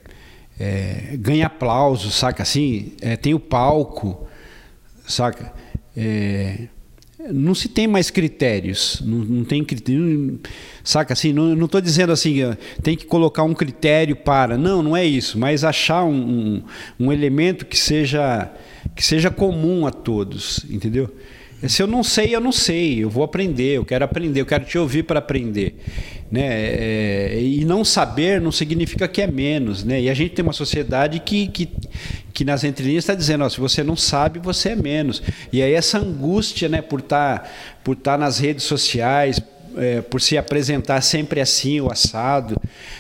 é, 0.58 1.18
ganha 1.18 1.48
aplauso, 1.48 2.10
saca? 2.12 2.44
Assim, 2.44 2.94
é, 3.02 3.18
tem 3.18 3.34
o 3.34 3.40
palco, 3.40 4.26
saca? 5.06 5.52
É, 5.98 6.68
não 7.32 7.56
se 7.56 7.68
tem 7.68 7.88
mais 7.88 8.10
critérios, 8.10 9.02
não, 9.04 9.18
não 9.18 9.44
tem 9.44 9.64
critério, 9.64 10.40
saca 10.84 11.14
assim, 11.14 11.34
não, 11.34 11.66
estou 11.66 11.82
dizendo 11.82 12.12
assim, 12.14 12.36
tem 12.84 12.96
que 12.96 13.06
colocar 13.06 13.44
um 13.44 13.54
critério 13.54 14.16
para, 14.16 14.58
não, 14.58 14.84
não 14.84 14.96
é 14.96 15.04
isso, 15.04 15.38
mas 15.40 15.64
achar 15.64 16.04
um, 16.04 16.14
um, 17.00 17.06
um 17.08 17.12
elemento 17.12 17.66
que 17.66 17.78
seja, 17.78 18.52
que 18.96 19.04
seja 19.04 19.32
comum 19.32 19.88
a 19.88 19.92
todos, 19.92 20.66
entendeu? 20.70 21.10
Se 21.68 21.82
eu 21.82 21.88
não 21.88 22.04
sei, 22.04 22.36
eu 22.36 22.42
não 22.42 22.52
sei, 22.52 23.04
eu 23.04 23.10
vou 23.10 23.24
aprender, 23.24 23.78
eu 23.78 23.86
quero 23.86 24.04
aprender, 24.06 24.42
eu 24.42 24.46
quero 24.46 24.66
te 24.66 24.78
ouvir 24.78 25.04
para 25.04 25.20
aprender. 25.20 25.76
Né? 26.30 26.42
É, 26.44 27.40
e 27.42 27.64
não 27.66 27.86
saber 27.86 28.42
não 28.42 28.52
significa 28.52 29.08
que 29.08 29.22
é 29.22 29.28
menos. 29.28 29.84
Né? 29.84 30.02
E 30.02 30.10
a 30.10 30.14
gente 30.14 30.36
tem 30.36 30.44
uma 30.44 30.54
sociedade 30.54 31.20
que, 31.20 31.48
que, 31.48 31.70
que 32.34 32.44
nas 32.44 32.64
entrelinhas 32.64 33.04
está 33.04 33.16
dizendo, 33.16 33.44
ó, 33.44 33.50
se 33.50 33.60
você 33.60 33.84
não 33.84 33.96
sabe, 33.96 34.40
você 34.40 34.70
é 34.70 34.76
menos. 34.76 35.24
E 35.52 35.62
aí 35.62 35.74
essa 35.74 35.98
angústia 35.98 36.68
né, 36.68 36.82
por 36.82 37.00
estar 37.00 37.50
por 37.84 37.96
tá 37.96 38.18
nas 38.18 38.38
redes 38.38 38.66
sociais, 38.66 39.40
é, 39.78 40.02
por 40.02 40.22
se 40.22 40.38
apresentar 40.38 41.02
sempre 41.02 41.40
assim, 41.40 41.80
o 41.80 41.92
assado, 41.92 42.60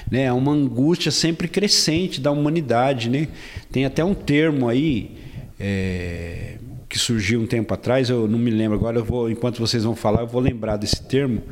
né? 0.09 0.23
é 0.23 0.33
uma 0.33 0.51
angústia 0.51 1.11
sempre 1.11 1.47
crescente 1.47 2.21
da 2.21 2.31
humanidade. 2.31 3.09
Né? 3.09 3.27
Tem 3.71 3.85
até 3.85 4.03
um 4.03 4.13
termo 4.13 4.69
aí. 4.69 5.11
é, 5.59 6.55
que 6.95 6.99
surgiu 6.99 7.41
um 7.41 7.45
tempo 7.45 7.73
atrás, 7.73 8.09
eu 8.09 8.25
não 8.25 8.39
me 8.39 8.49
lembro 8.49 8.77
agora, 8.77 8.99
eu 8.99 9.03
vou, 9.03 9.29
enquanto 9.29 9.59
vocês 9.59 9.83
vão 9.83 9.97
falar, 9.97 10.21
eu 10.21 10.27
vou 10.27 10.39
lembrar 10.39 10.77
desse 10.77 11.03
termo, 11.03 11.43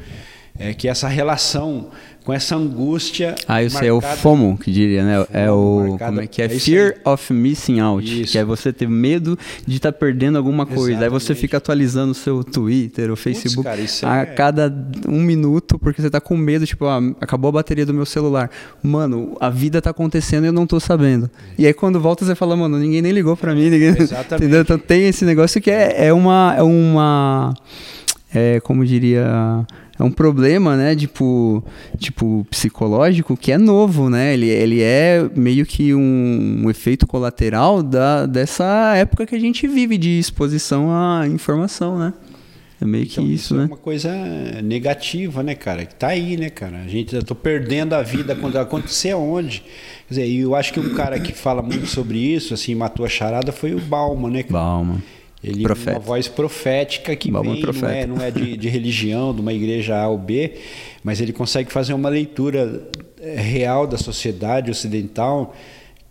é 0.57 0.73
que 0.73 0.88
essa 0.88 1.09
relação 1.09 1.91
com 2.23 2.31
essa 2.33 2.55
angústia. 2.55 3.35
Ah, 3.47 3.61
eu 3.61 3.69
sei, 3.69 3.89
é 3.89 3.91
o 3.91 3.95
marcada- 3.95 4.15
FOMO 4.17 4.57
que 4.57 4.71
diria, 4.71 5.03
né? 5.03 5.25
é 5.33 5.51
o. 5.51 5.87
marcada- 5.89 6.11
Como 6.11 6.21
é 6.21 6.27
que 6.27 6.41
é? 6.41 6.45
é 6.45 6.53
isso 6.55 6.65
Fear 6.71 6.95
of 7.05 7.33
missing 7.33 7.79
out. 7.79 8.21
Isso. 8.21 8.31
Que 8.31 8.37
é 8.37 8.45
você 8.45 8.71
ter 8.71 8.87
medo 8.87 9.37
de 9.67 9.75
estar 9.77 9.91
perdendo 9.91 10.37
alguma 10.37 10.65
coisa. 10.65 11.03
Aí 11.03 11.09
você 11.09 11.25
Exatamente. 11.25 11.41
fica 11.41 11.57
atualizando 11.57 12.11
o 12.11 12.15
seu 12.15 12.43
Twitter, 12.43 13.11
o 13.11 13.15
Facebook 13.15 13.63
cara, 13.63 13.81
isso 13.81 14.05
a 14.05 14.17
é- 14.19 14.25
cada 14.25 14.73
um 15.07 15.21
minuto, 15.21 15.77
porque 15.77 16.01
você 16.01 16.09
tá 16.09 16.21
com 16.21 16.37
medo, 16.37 16.65
tipo, 16.65 16.85
ah, 16.85 16.99
acabou 17.19 17.49
a 17.49 17.51
bateria 17.53 17.85
do 17.85 17.93
meu 17.93 18.05
celular. 18.05 18.49
Mano, 18.81 19.35
a 19.39 19.49
vida 19.49 19.81
tá 19.81 19.89
acontecendo 19.89 20.45
e 20.45 20.47
eu 20.47 20.53
não 20.53 20.65
tô 20.65 20.79
sabendo. 20.79 21.29
E 21.57 21.67
aí 21.67 21.73
quando 21.73 21.99
volta 21.99 22.23
você 22.25 22.35
fala, 22.35 22.55
mano, 22.55 22.77
ninguém 22.77 23.01
nem 23.01 23.11
ligou 23.11 23.35
pra 23.35 23.53
mim, 23.53 23.69
ninguém. 23.69 23.89
Exatamente. 23.99 24.43
Entendeu? 24.43 24.61
Então 24.61 24.77
tem 24.77 25.07
esse 25.09 25.25
negócio 25.25 25.61
que 25.61 25.69
é, 25.69 26.07
é 26.07 26.13
uma. 26.13 26.55
É 26.57 26.63
uma 26.63 27.53
é, 28.33 28.59
como 28.61 28.83
diria, 28.85 29.25
é 30.00 30.03
um 30.03 30.12
problema, 30.12 30.75
né, 30.75 30.95
tipo, 30.95 31.63
tipo 32.00 32.45
psicológico 32.50 33.38
que 33.38 33.51
é 33.51 33.57
novo, 33.57 34.09
né? 34.09 34.33
Ele, 34.33 34.47
ele 34.50 34.81
é 34.81 35.29
meio 35.35 35.65
que 35.65 35.93
um, 35.93 36.62
um 36.63 36.69
efeito 36.69 37.05
colateral 37.05 37.83
da, 37.83 38.25
dessa 38.25 38.93
época 38.95 39.25
que 39.25 39.35
a 39.35 39.39
gente 39.39 39.67
vive 39.67 39.97
de 39.97 40.17
exposição 40.17 40.89
à 40.91 41.27
informação, 41.27 41.97
né? 41.97 42.13
É 42.81 42.85
meio 42.85 43.05
que 43.05 43.13
Então, 43.13 43.31
isso, 43.31 43.53
é 43.53 43.59
né? 43.59 43.65
uma 43.65 43.77
coisa 43.77 44.12
negativa, 44.62 45.41
né, 45.41 45.55
cara? 45.55 45.85
Que 45.85 45.95
tá 45.95 46.07
aí, 46.07 46.35
né, 46.35 46.50
cara? 46.50 46.79
A 46.79 46.88
gente, 46.88 47.15
eu 47.15 47.23
tô 47.23 47.35
perdendo 47.35 47.93
a 47.93 48.01
vida 48.01 48.35
quando 48.35 48.57
acontecer 48.57 49.12
aonde. 49.12 49.63
Quer 50.07 50.15
dizer, 50.15 50.27
eu 50.27 50.53
acho 50.53 50.73
que 50.73 50.79
um 50.79 50.93
cara 50.93 51.19
que 51.19 51.31
fala 51.31 51.62
muito 51.62 51.85
sobre 51.85 52.17
isso, 52.17 52.53
assim, 52.53 52.75
matou 52.75 53.05
a 53.05 53.09
charada, 53.09 53.51
foi 53.51 53.73
o 53.73 53.79
Bauman, 53.79 54.31
né? 54.31 54.43
cara? 54.43 54.53
Bauman. 54.53 54.97
Ele 55.43 55.63
Profeta. 55.63 55.97
uma 55.97 56.00
voz 56.00 56.27
profética 56.27 57.15
que 57.15 57.29
vem, 57.29 57.62
não 57.62 57.89
é, 57.89 58.07
não 58.07 58.21
é 58.21 58.31
de, 58.31 58.55
de 58.55 58.69
religião, 58.69 59.35
de 59.35 59.41
uma 59.41 59.51
igreja 59.51 59.97
A 59.97 60.07
ou 60.07 60.17
B, 60.17 60.53
mas 61.03 61.19
ele 61.19 61.33
consegue 61.33 61.71
fazer 61.71 61.93
uma 61.93 62.07
leitura 62.07 62.88
eh, 63.19 63.41
real 63.41 63.85
da 63.85 63.97
sociedade 63.97 64.71
ocidental 64.71 65.53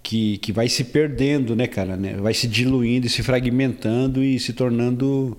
que, 0.02 0.36
que 0.38 0.52
vai 0.52 0.68
se 0.68 0.84
perdendo, 0.84 1.56
né, 1.56 1.66
cara? 1.66 1.96
Né? 1.96 2.14
Vai 2.20 2.34
se 2.34 2.46
diluindo 2.46 3.06
e 3.06 3.10
se 3.10 3.22
fragmentando 3.22 4.22
e 4.22 4.38
se 4.38 4.52
tornando 4.52 5.38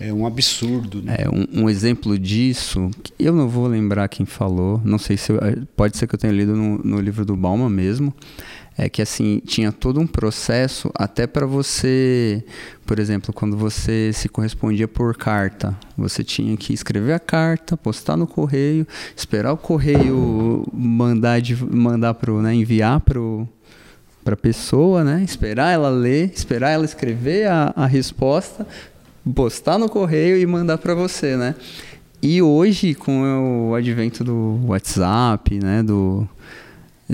é, 0.00 0.12
um 0.12 0.26
absurdo. 0.26 1.02
Né? 1.02 1.16
É, 1.18 1.28
um, 1.28 1.64
um 1.64 1.70
exemplo 1.70 2.18
disso, 2.18 2.90
eu 3.18 3.32
não 3.34 3.48
vou 3.48 3.66
lembrar 3.66 4.08
quem 4.08 4.24
falou, 4.24 4.80
não 4.84 4.98
sei 4.98 5.16
se 5.16 5.30
eu- 5.30 5.36
eh, 5.38 5.56
pode 5.76 5.96
ser 5.98 6.06
que 6.06 6.14
eu 6.14 6.18
tenha 6.18 6.32
lido 6.32 6.56
no, 6.56 6.78
no 6.78 7.00
livro 7.00 7.24
do 7.24 7.36
Bauman 7.36 7.68
mesmo, 7.68 8.12
é 8.80 8.88
que 8.88 9.02
assim 9.02 9.42
tinha 9.44 9.70
todo 9.70 10.00
um 10.00 10.06
processo 10.06 10.90
até 10.94 11.26
para 11.26 11.44
você, 11.44 12.42
por 12.86 12.98
exemplo, 12.98 13.30
quando 13.30 13.54
você 13.54 14.10
se 14.14 14.26
correspondia 14.26 14.88
por 14.88 15.14
carta, 15.14 15.78
você 15.98 16.24
tinha 16.24 16.56
que 16.56 16.72
escrever 16.72 17.12
a 17.12 17.18
carta, 17.18 17.76
postar 17.76 18.16
no 18.16 18.26
correio, 18.26 18.86
esperar 19.14 19.52
o 19.52 19.56
correio 19.58 20.66
mandar 20.72 21.42
de, 21.42 21.62
mandar 21.62 22.14
pro, 22.14 22.40
né, 22.40 22.54
enviar 22.54 23.00
pro 23.00 23.46
para 24.24 24.36
pessoa, 24.36 25.02
né? 25.02 25.22
Esperar 25.24 25.72
ela 25.72 25.88
ler, 25.88 26.30
esperar 26.34 26.70
ela 26.70 26.84
escrever 26.84 27.48
a, 27.48 27.72
a 27.74 27.86
resposta, 27.86 28.66
postar 29.34 29.78
no 29.78 29.88
correio 29.88 30.38
e 30.38 30.46
mandar 30.46 30.78
para 30.78 30.94
você, 30.94 31.36
né? 31.36 31.54
E 32.22 32.40
hoje, 32.42 32.94
com 32.94 33.70
o 33.70 33.74
advento 33.74 34.22
do 34.22 34.60
WhatsApp, 34.66 35.58
né? 35.58 35.82
Do, 35.82 36.28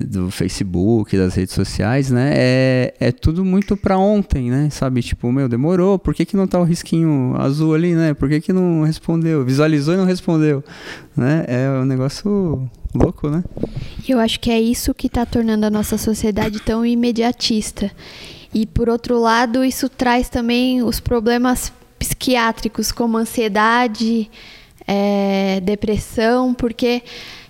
do 0.04 0.30
Facebook, 0.30 1.16
das 1.16 1.34
redes 1.34 1.54
sociais, 1.54 2.10
né? 2.10 2.32
É, 2.34 2.94
é 3.00 3.12
tudo 3.12 3.44
muito 3.44 3.76
para 3.76 3.98
ontem, 3.98 4.50
né? 4.50 4.68
Sabe? 4.70 5.02
Tipo, 5.02 5.32
meu, 5.32 5.48
demorou. 5.48 5.98
Por 5.98 6.14
que, 6.14 6.24
que 6.24 6.36
não 6.36 6.46
tá 6.46 6.58
o 6.58 6.64
risquinho 6.64 7.34
azul 7.38 7.74
ali, 7.74 7.94
né? 7.94 8.14
Por 8.14 8.28
que, 8.28 8.40
que 8.40 8.52
não 8.52 8.82
respondeu? 8.82 9.44
Visualizou 9.44 9.94
e 9.94 9.96
não 9.96 10.04
respondeu, 10.04 10.62
né? 11.16 11.44
É 11.46 11.70
um 11.80 11.84
negócio 11.84 12.68
louco, 12.94 13.28
né? 13.28 13.42
Eu 14.08 14.18
acho 14.18 14.40
que 14.40 14.50
é 14.50 14.60
isso 14.60 14.94
que 14.94 15.06
está 15.06 15.24
tornando 15.24 15.66
a 15.66 15.70
nossa 15.70 15.98
sociedade 15.98 16.60
tão 16.60 16.84
imediatista. 16.84 17.90
E 18.54 18.66
por 18.66 18.88
outro 18.88 19.18
lado, 19.18 19.64
isso 19.64 19.88
traz 19.88 20.28
também 20.28 20.82
os 20.82 21.00
problemas 21.00 21.72
psiquiátricos, 21.98 22.92
como 22.92 23.16
ansiedade, 23.16 24.30
eh, 24.86 25.60
depressão, 25.62 26.54
porque 26.54 27.02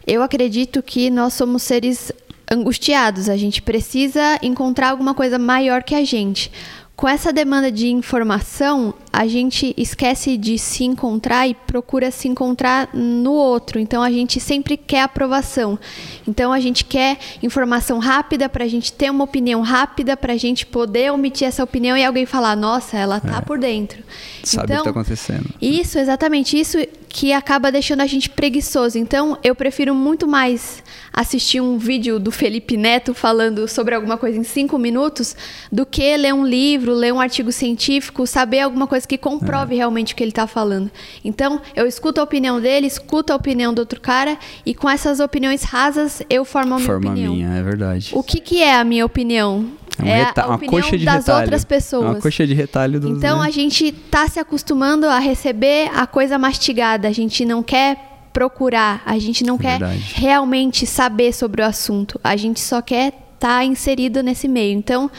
eu 0.07 0.23
acredito 0.23 0.83
que 0.83 1.11
nós 1.11 1.35
somos 1.35 1.63
seres 1.63 2.13
angustiados. 2.51 3.29
A 3.29 3.37
gente 3.37 3.63
precisa 3.63 4.39
encontrar 4.43 4.91
alguma 4.91 5.15
coisa 5.15 5.39
maior 5.39 5.83
que 5.83 5.95
a 5.95 6.05
gente. 6.05 6.51
Com 6.97 7.07
essa 7.07 7.31
demanda 7.31 7.71
de 7.71 7.89
informação, 7.89 8.95
a 9.13 9.27
gente 9.27 9.75
esquece 9.77 10.35
de 10.39 10.59
se 10.59 10.83
encontrar 10.83 11.47
e 11.47 11.53
procura 11.53 12.11
se 12.11 12.27
encontrar 12.27 12.89
no 12.95 13.33
outro. 13.33 13.79
Então 13.79 14.03
a 14.03 14.11
gente 14.11 14.41
sempre 14.41 14.79
quer 14.79 15.03
aprovação. 15.03 15.79
Então 16.27 16.55
a 16.55 16.59
gente 16.59 16.87
quer 16.87 17.19
informação 17.43 17.99
rápida 17.99 18.49
para 18.49 18.65
a 18.65 18.69
gente 18.69 18.95
ter 18.95 19.11
uma 19.11 19.25
opinião 19.25 19.61
rápida, 19.61 20.17
para 20.17 20.33
a 20.33 20.37
gente 20.39 20.65
poder 20.65 21.13
omitir 21.13 21.47
essa 21.47 21.63
opinião 21.63 21.99
e 21.99 22.05
alguém 22.05 22.25
falar: 22.25 22.57
nossa, 22.57 22.97
ela 22.97 23.21
tá 23.21 23.43
por 23.43 23.59
dentro. 23.59 24.03
Sabe 24.43 24.73
o 24.73 24.79
que 24.79 24.85
tá 24.85 24.91
acontecendo. 24.91 25.51
Isso, 25.61 25.99
exatamente. 25.99 26.59
Isso 26.59 26.79
que 27.09 27.33
acaba 27.33 27.73
deixando 27.73 28.01
a 28.03 28.07
gente 28.07 28.29
preguiçoso. 28.29 28.99
Então, 28.99 29.39
eu 29.43 29.55
prefiro 29.55 29.95
muito 29.95 30.27
mais 30.27 30.83
assistir 31.13 31.61
um 31.61 31.79
vídeo 31.79 32.19
do 32.19 32.31
Felipe 32.31 32.77
Neto 32.77 33.15
falando 33.15 33.67
sobre 33.67 33.95
alguma 33.95 34.19
coisa 34.19 34.39
em 34.39 34.43
cinco 34.45 34.77
minutos 34.79 35.35
do 35.73 35.87
que 35.87 36.15
ler 36.17 36.35
um 36.35 36.47
livro, 36.47 36.93
ler 36.93 37.13
um 37.15 37.21
artigo 37.21 37.51
científico, 37.51 38.27
saber 38.27 38.61
alguma 38.61 38.87
coisa 38.87 39.07
que 39.09 39.17
comprove 39.17 39.75
É. 39.75 39.79
realmente 39.79 40.13
o 40.13 40.17
que 40.17 40.23
ele 40.23 40.31
está 40.31 40.47
falando. 40.47 40.91
Então, 41.25 41.61
eu 41.75 41.87
escuto 41.87 42.21
a 42.21 42.25
opinião 42.25 42.61
dele, 42.61 42.87
escuto 42.87 43.33
a 43.33 43.37
opinião 43.37 43.73
do 43.73 43.79
outro 43.79 44.01
cara 44.01 44.39
e 44.67 44.75
com 44.75 44.89
essas 44.91 45.19
opiniões 45.21 45.63
rasas 45.63 46.23
eu 46.29 46.45
formo 46.45 46.75
a 46.75 46.77
minha 46.77 46.87
Forma 46.87 47.11
opinião. 47.11 47.35
minha, 47.35 47.55
é 47.55 47.63
verdade. 47.63 48.11
O 48.13 48.23
que, 48.23 48.41
que 48.41 48.63
é 48.63 48.75
a 48.77 48.85
minha 48.85 49.07
opinião? 49.07 49.67
É, 49.99 50.03
um 50.05 50.07
é 50.09 50.25
reta- 50.25 50.43
a 50.43 50.47
uma 50.49 50.57
opinião 50.57 50.83
coxa 50.83 50.99
de 50.99 51.05
das 51.05 51.15
retalho. 51.27 51.41
outras 51.41 51.65
pessoas. 51.65 52.05
É 52.05 52.09
uma 52.09 52.21
coxa 52.21 52.47
de 52.47 52.55
retalho 52.55 53.01
dos, 53.01 53.17
Então 53.19 53.41
né? 53.41 53.47
a 53.49 53.51
gente 53.51 53.93
tá 53.93 54.29
se 54.29 54.39
acostumando 54.39 55.07
a 55.07 55.19
receber 55.19 55.91
a 55.95 56.07
coisa 56.07 56.39
mastigada. 56.39 57.09
A 57.09 57.13
gente 57.13 57.45
não 57.45 57.63
quer 57.63 57.97
procurar, 58.33 59.03
a 59.07 59.19
gente 59.19 59.43
não 59.45 59.57
quer 59.57 59.79
Verdade. 59.79 60.13
realmente 60.15 60.87
saber 60.87 61.33
sobre 61.33 61.63
o 61.63 61.65
assunto. 61.65 62.21
A 62.23 62.37
gente 62.37 62.61
só 62.61 62.83
quer 62.83 63.13
estar 63.35 63.65
inserido 63.65 64.23
nesse 64.23 64.47
meio. 64.47 64.77
Então 64.77 65.11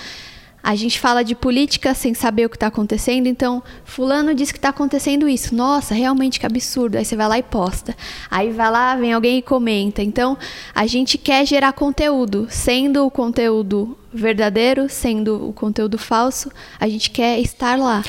a 0.63 0.75
gente 0.75 0.99
fala 0.99 1.23
de 1.23 1.33
política 1.33 1.93
sem 1.93 2.13
saber 2.13 2.45
o 2.45 2.49
que 2.49 2.57
está 2.57 2.67
acontecendo. 2.67 3.25
Então, 3.27 3.63
fulano 3.85 4.35
diz 4.35 4.51
que 4.51 4.57
está 4.57 4.69
acontecendo 4.69 5.27
isso. 5.29 5.55
Nossa, 5.55 5.95
realmente 5.95 6.39
que 6.41 6.45
absurdo. 6.45 6.97
Aí 6.97 7.05
você 7.05 7.15
vai 7.15 7.27
lá 7.27 7.39
e 7.39 7.43
posta. 7.43 7.95
Aí 8.29 8.51
vai 8.51 8.69
lá, 8.69 8.93
vem 8.97 9.13
alguém 9.13 9.37
e 9.37 9.41
comenta. 9.41 10.03
Então, 10.03 10.37
a 10.75 10.85
gente 10.85 11.17
quer 11.17 11.45
gerar 11.45 11.71
conteúdo, 11.71 12.47
sendo 12.49 13.05
o 13.05 13.09
conteúdo 13.11 13.97
verdadeiro, 14.17 14.89
sendo 14.89 15.49
o 15.49 15.53
conteúdo 15.53 15.97
falso, 15.97 16.51
a 16.79 16.87
gente 16.87 17.11
quer 17.11 17.39
estar 17.39 17.77
lá. 17.77 18.03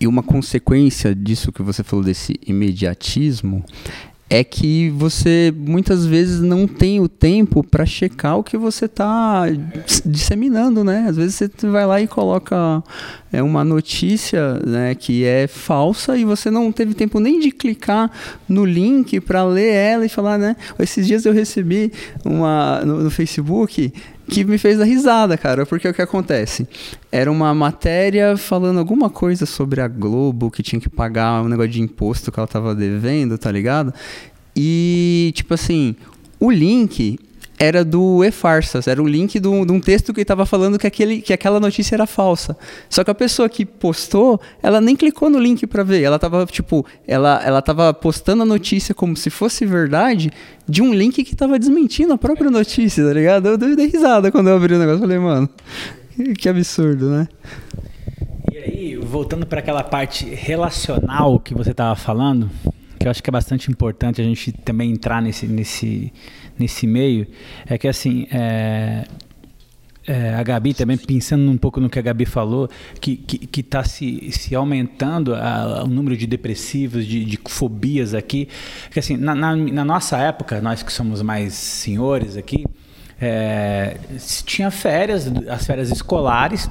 E- 0.00 0.06
uma 0.06 0.22
consequência 0.22 1.14
disso 1.14 1.50
que 1.50 1.62
você 1.62 1.82
falou 1.82 2.04
desse 2.04 2.38
imediatismo 2.46 3.64
é 4.28 4.42
que 4.42 4.90
você 4.90 5.52
muitas 5.54 6.06
vezes 6.06 6.40
não 6.40 6.66
tem 6.66 6.98
o 6.98 7.08
tempo 7.08 7.62
para 7.62 7.84
checar 7.84 8.38
o 8.38 8.42
que 8.42 8.56
você 8.56 8.86
está 8.86 9.44
disseminando, 10.04 10.82
né? 10.82 11.06
Às 11.08 11.16
vezes 11.16 11.34
você 11.34 11.68
vai 11.68 11.86
lá 11.86 12.00
e 12.00 12.08
coloca 12.08 12.82
é, 13.32 13.42
uma 13.42 13.62
notícia 13.62 14.54
né, 14.66 14.94
que 14.94 15.24
é 15.24 15.46
falsa 15.46 16.16
e 16.16 16.24
você 16.24 16.50
não 16.50 16.72
teve 16.72 16.94
tempo 16.94 17.20
nem 17.20 17.38
de 17.38 17.50
clicar 17.50 18.10
no 18.48 18.64
link 18.64 19.20
para 19.20 19.44
ler 19.44 19.72
ela 19.72 20.06
e 20.06 20.08
falar, 20.08 20.38
né? 20.38 20.56
Esses 20.78 21.06
dias 21.06 21.26
eu 21.26 21.32
recebi 21.32 21.92
uma 22.24 22.80
no, 22.84 23.04
no 23.04 23.10
Facebook 23.10 23.92
que 24.28 24.44
me 24.44 24.58
fez 24.58 24.78
dar 24.78 24.84
risada, 24.84 25.36
cara, 25.36 25.66
porque 25.66 25.88
o 25.88 25.94
que 25.94 26.02
acontece? 26.02 26.66
Era 27.12 27.30
uma 27.30 27.54
matéria 27.54 28.36
falando 28.36 28.78
alguma 28.78 29.10
coisa 29.10 29.46
sobre 29.46 29.80
a 29.80 29.88
Globo, 29.88 30.50
que 30.50 30.62
tinha 30.62 30.80
que 30.80 30.88
pagar 30.88 31.42
um 31.42 31.48
negócio 31.48 31.72
de 31.72 31.80
imposto 31.80 32.32
que 32.32 32.38
ela 32.38 32.46
tava 32.46 32.74
devendo, 32.74 33.36
tá 33.36 33.50
ligado? 33.50 33.92
E, 34.56 35.32
tipo 35.34 35.54
assim, 35.54 35.94
o 36.40 36.50
link 36.50 37.18
era 37.58 37.84
do 37.84 38.24
E-Farsas, 38.24 38.88
era 38.88 39.02
o 39.02 39.06
link 39.06 39.38
de 39.38 39.48
um 39.48 39.80
texto 39.80 40.12
que 40.12 40.20
estava 40.20 40.44
falando 40.44 40.78
que, 40.78 40.86
aquele, 40.86 41.20
que 41.20 41.32
aquela 41.32 41.60
notícia 41.60 41.94
era 41.94 42.06
falsa. 42.06 42.56
Só 42.88 43.04
que 43.04 43.10
a 43.10 43.14
pessoa 43.14 43.48
que 43.48 43.64
postou, 43.64 44.40
ela 44.62 44.80
nem 44.80 44.96
clicou 44.96 45.30
no 45.30 45.38
link 45.38 45.66
para 45.66 45.82
ver. 45.82 46.02
Ela 46.02 46.16
estava 46.16 46.44
tipo, 46.46 46.84
ela, 47.06 47.40
ela 47.44 47.62
tava 47.62 47.92
postando 47.94 48.42
a 48.42 48.46
notícia 48.46 48.94
como 48.94 49.16
se 49.16 49.30
fosse 49.30 49.64
verdade 49.64 50.30
de 50.68 50.82
um 50.82 50.92
link 50.92 51.22
que 51.22 51.32
estava 51.32 51.58
desmentindo 51.58 52.12
a 52.12 52.18
própria 52.18 52.50
notícia, 52.50 53.04
tá 53.04 53.12
ligado? 53.12 53.48
Eu 53.48 53.58
dei 53.58 53.86
risada 53.86 54.30
quando 54.32 54.48
eu 54.48 54.56
abri 54.56 54.74
o 54.74 54.78
negócio. 54.78 55.00
Falei, 55.00 55.18
mano, 55.18 55.48
que 56.38 56.48
absurdo, 56.48 57.10
né? 57.10 57.28
E 58.52 58.56
aí, 58.56 58.96
voltando 58.96 59.46
para 59.46 59.60
aquela 59.60 59.82
parte 59.82 60.24
relacional 60.26 61.38
que 61.38 61.54
você 61.54 61.70
estava 61.70 61.94
falando, 61.96 62.50
que 62.98 63.06
eu 63.06 63.10
acho 63.10 63.22
que 63.22 63.28
é 63.28 63.32
bastante 63.32 63.70
importante 63.70 64.20
a 64.20 64.24
gente 64.24 64.52
também 64.52 64.90
entrar 64.90 65.20
nesse, 65.20 65.46
nesse, 65.46 66.12
nesse 66.58 66.86
meio, 66.86 67.26
é 67.66 67.76
que 67.76 67.88
assim, 67.88 68.26
é, 68.30 69.04
é, 70.06 70.34
a 70.34 70.42
Gabi 70.42 70.74
também 70.74 70.96
pensando 70.96 71.50
um 71.50 71.56
pouco 71.56 71.80
no 71.80 71.88
que 71.88 71.98
a 71.98 72.02
Gabi 72.02 72.26
falou, 72.26 72.68
que 73.00 73.16
que 73.16 73.60
está 73.60 73.82
se, 73.84 74.30
se 74.30 74.54
aumentando 74.54 75.34
a, 75.34 75.82
o 75.84 75.88
número 75.88 76.16
de 76.16 76.26
depressivos, 76.26 77.06
de, 77.06 77.24
de 77.24 77.38
fobias 77.48 78.14
aqui, 78.14 78.48
que 78.90 78.98
assim 78.98 79.16
na, 79.16 79.34
na, 79.34 79.56
na, 79.56 79.84
nossa 79.84 80.18
época, 80.18 80.60
nós 80.60 80.82
que 80.82 80.92
somos 80.92 81.22
mais 81.22 81.54
senhores 81.54 82.36
aqui, 82.36 82.64
é, 83.20 83.96
tinha 84.44 84.70
férias, 84.70 85.32
as 85.48 85.64
férias 85.64 85.90
escolares 85.90 86.68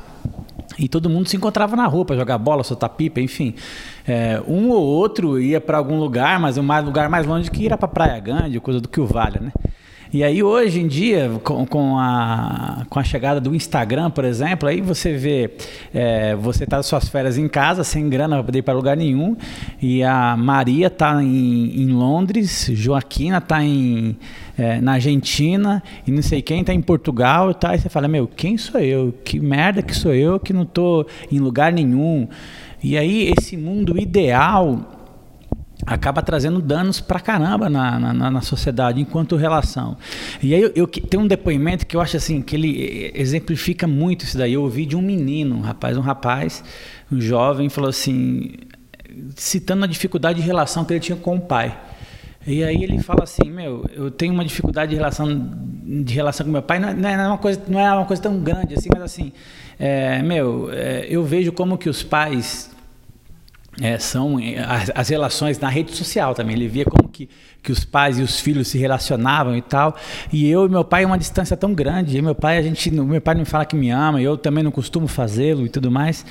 e 0.78 0.88
todo 0.88 1.10
mundo 1.10 1.28
se 1.28 1.38
encontrava 1.38 1.76
na 1.76 1.88
rua 1.88 2.06
para 2.06 2.16
jogar 2.16 2.38
bola, 2.38 2.64
soltar 2.64 2.90
pipa, 2.90 3.20
enfim. 3.20 3.56
É, 4.08 4.42
um 4.48 4.70
ou 4.70 4.84
outro 4.84 5.40
ia 5.40 5.62
para 5.62 5.78
algum 5.78 6.00
lugar, 6.00 6.40
mas 6.40 6.58
o 6.58 6.62
lugar 6.62 7.10
mais 7.10 7.26
longe 7.26 7.50
que 7.50 7.66
ir 7.66 7.78
para 7.78 7.88
Praia 7.88 8.20
Grande, 8.20 8.60
coisa 8.60 8.80
do 8.80 8.88
que 8.88 9.00
o 9.00 9.06
Vale, 9.06 9.40
né? 9.40 9.52
E 10.14 10.24
aí 10.24 10.44
hoje 10.44 10.80
em 10.80 10.88
dia, 10.88 11.42
com, 11.44 11.66
com, 11.66 11.98
a, 11.98 12.86
com 12.88 13.00
a 13.00 13.04
chegada 13.04 13.42
do 13.42 13.56
Instagram, 13.56 14.12
por 14.12 14.24
exemplo, 14.24 14.70
aí 14.70 14.80
você 14.80 15.18
vê, 15.18 15.50
é, 15.92 16.36
você 16.36 16.68
tá 16.68 16.84
suas 16.84 17.10
férias 17.10 17.36
em 17.36 17.48
casa, 17.48 17.84
sem 17.84 18.08
grana 18.08 18.36
para 18.36 18.44
poder 18.44 18.60
ir 18.60 18.62
para 18.62 18.76
lugar 18.76 18.96
nenhum, 18.96 19.36
e 19.82 20.04
a 20.04 20.38
Maria 20.38 20.88
tá 20.88 21.24
em, 21.24 21.82
em 21.82 21.88
Londres, 21.88 22.70
Joaquina 22.74 23.42
tá 23.42 23.64
em, 23.64 24.16
é, 24.56 24.80
na 24.80 24.94
Argentina, 24.94 25.82
e 26.06 26.12
não 26.12 26.22
sei 26.22 26.44
quem 26.44 26.64
tá 26.64 26.76
em 26.76 26.82
Portugal, 26.82 27.50
e, 27.50 27.74
e 27.74 27.80
você 27.80 27.90
fala, 27.90 28.08
meu, 28.08 28.28
quem 28.28 28.56
sou 28.56 28.80
eu? 28.80 29.16
Que 29.26 29.40
merda 29.40 29.82
que 29.82 29.96
sou 29.96 30.14
eu 30.14 30.40
que 30.40 30.54
não 30.54 30.64
tô 30.64 31.08
em 31.32 31.40
lugar 31.40 31.74
nenhum? 31.74 32.28
E 32.84 32.96
aí 33.00 33.34
esse 33.36 33.58
mundo 33.58 34.00
ideal 34.00 34.93
acaba 35.86 36.22
trazendo 36.22 36.62
danos 36.62 37.00
pra 37.00 37.20
caramba 37.20 37.70
na, 37.70 38.00
na, 38.00 38.32
na, 38.32 38.42
sociedade 38.42 39.02
enquanto 39.02 39.36
relação. 39.36 39.98
E 40.42 40.54
aí 40.54 40.62
eu, 40.62 40.72
eu 40.76 40.88
tem 40.88 41.20
um 41.20 41.28
depoimento 41.28 41.86
que 41.86 41.96
eu 41.96 42.02
acho 42.02 42.18
assim 42.18 42.42
que 42.42 42.56
ele 42.56 43.12
exemplifica 43.14 43.88
muito 43.88 44.26
isso 44.26 44.38
daí. 44.38 44.54
Eu 44.54 44.64
ouvi 44.64 44.86
de 44.86 44.96
um 44.96 45.02
menino, 45.02 45.56
um 45.56 45.62
rapaz, 45.62 45.98
um 45.98 46.02
rapaz, 46.02 46.64
um 47.12 47.20
jovem, 47.20 47.70
falou 47.70 47.90
assim, 47.90 48.54
citando 49.36 49.84
a 49.84 49.88
dificuldade 49.88 50.42
de 50.42 50.46
relação 50.46 50.86
que 50.86 50.94
ele 50.94 51.00
tinha 51.00 51.18
com 51.18 51.36
o 51.36 51.42
pai. 51.42 51.78
E 52.46 52.64
aí 52.64 52.84
ele 52.84 53.00
fala 53.00 53.24
assim, 53.24 53.50
meu, 53.50 53.86
eu 53.94 54.12
tenho 54.12 54.34
uma 54.34 54.44
dificuldade 54.44 54.90
de 54.90 54.98
relação 54.98 55.52
de 55.86 56.14
relação 56.14 56.46
com 56.46 56.52
meu 56.52 56.62
pai, 56.62 56.78
não 56.80 56.90
é, 56.90 56.94
não 56.94 57.10
é 57.10 57.28
uma 57.28 57.38
coisa 57.38 57.62
não 57.68 57.80
é 57.80 57.94
uma 57.94 58.06
coisa 58.06 58.22
tão 58.22 58.40
grande 58.40 58.74
assim, 58.74 58.90
mas 58.92 59.02
assim, 59.02 59.32
é, 59.80 60.22
meu, 60.22 60.70
é, 60.72 61.06
eu 61.10 61.24
vejo 61.24 61.52
como 61.52 61.78
que 61.78 61.90
os 61.90 62.04
pais 62.04 62.73
é, 63.82 63.98
são 63.98 64.40
é, 64.40 64.60
as, 64.60 64.92
as, 64.94 65.10
relações 65.10 65.58
na 65.60 65.70
rede 65.70 65.96
social 65.96 66.36
também. 66.36 66.56
Ele 66.56 66.68
via 66.68 66.86
como 66.86 67.10
que, 67.10 67.28
que 67.62 67.72
os 67.72 67.84
pais 67.84 68.20
e 68.20 68.22
os 68.22 68.40
filhos 68.40 68.68
se 68.68 68.78
relacionavam 68.78 69.56
e 69.56 69.62
tal. 69.62 69.96
E 70.32 70.48
eu 70.48 70.66
e 70.66 70.70
meu 70.70 70.84
pai 70.84 71.06
uma 71.06 71.18
distância 71.18 71.58
tão 71.58 71.74
grande. 71.74 72.18
E 72.18 72.22
meu 72.22 72.36
pai, 72.36 72.58
a 72.58 72.62
gente, 72.62 72.92
meu 72.92 73.22
pai 73.22 73.34
não 73.34 73.42
me 73.42 73.46
fala 73.46 73.66
que 73.66 73.76
me 73.76 73.90
ama, 73.90 74.22
eu 74.22 74.38
também 74.38 74.64
não 74.64 74.72
costumo 74.72 75.08
fazê-lo 75.08 75.66
e 75.66 75.70
tudo 75.70 75.90
mais. 75.90 76.26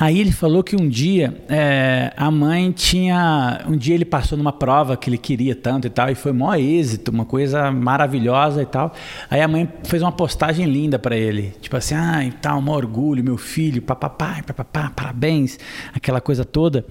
Aí 0.00 0.20
ele 0.20 0.30
falou 0.30 0.62
que 0.62 0.76
um 0.76 0.88
dia 0.88 1.34
é, 1.48 2.12
a 2.16 2.30
mãe 2.30 2.70
tinha. 2.70 3.64
Um 3.66 3.76
dia 3.76 3.96
ele 3.96 4.04
passou 4.04 4.38
numa 4.38 4.52
prova 4.52 4.96
que 4.96 5.10
ele 5.10 5.18
queria 5.18 5.56
tanto 5.56 5.88
e 5.88 5.90
tal, 5.90 6.08
e 6.08 6.14
foi 6.14 6.32
maior 6.32 6.56
êxito, 6.56 7.10
uma 7.10 7.24
coisa 7.24 7.72
maravilhosa 7.72 8.62
e 8.62 8.66
tal. 8.66 8.94
Aí 9.28 9.40
a 9.40 9.48
mãe 9.48 9.68
fez 9.82 10.00
uma 10.00 10.12
postagem 10.12 10.66
linda 10.66 11.00
para 11.00 11.16
ele, 11.16 11.52
tipo 11.60 11.76
assim, 11.76 11.96
ah, 11.96 12.24
e 12.24 12.30
tal, 12.30 12.60
um 12.60 12.70
orgulho, 12.70 13.24
meu 13.24 13.36
filho, 13.36 13.82
papapá, 13.82 14.40
papapá, 14.46 14.90
parabéns, 14.94 15.58
aquela 15.92 16.20
coisa 16.20 16.44
toda. 16.44 16.86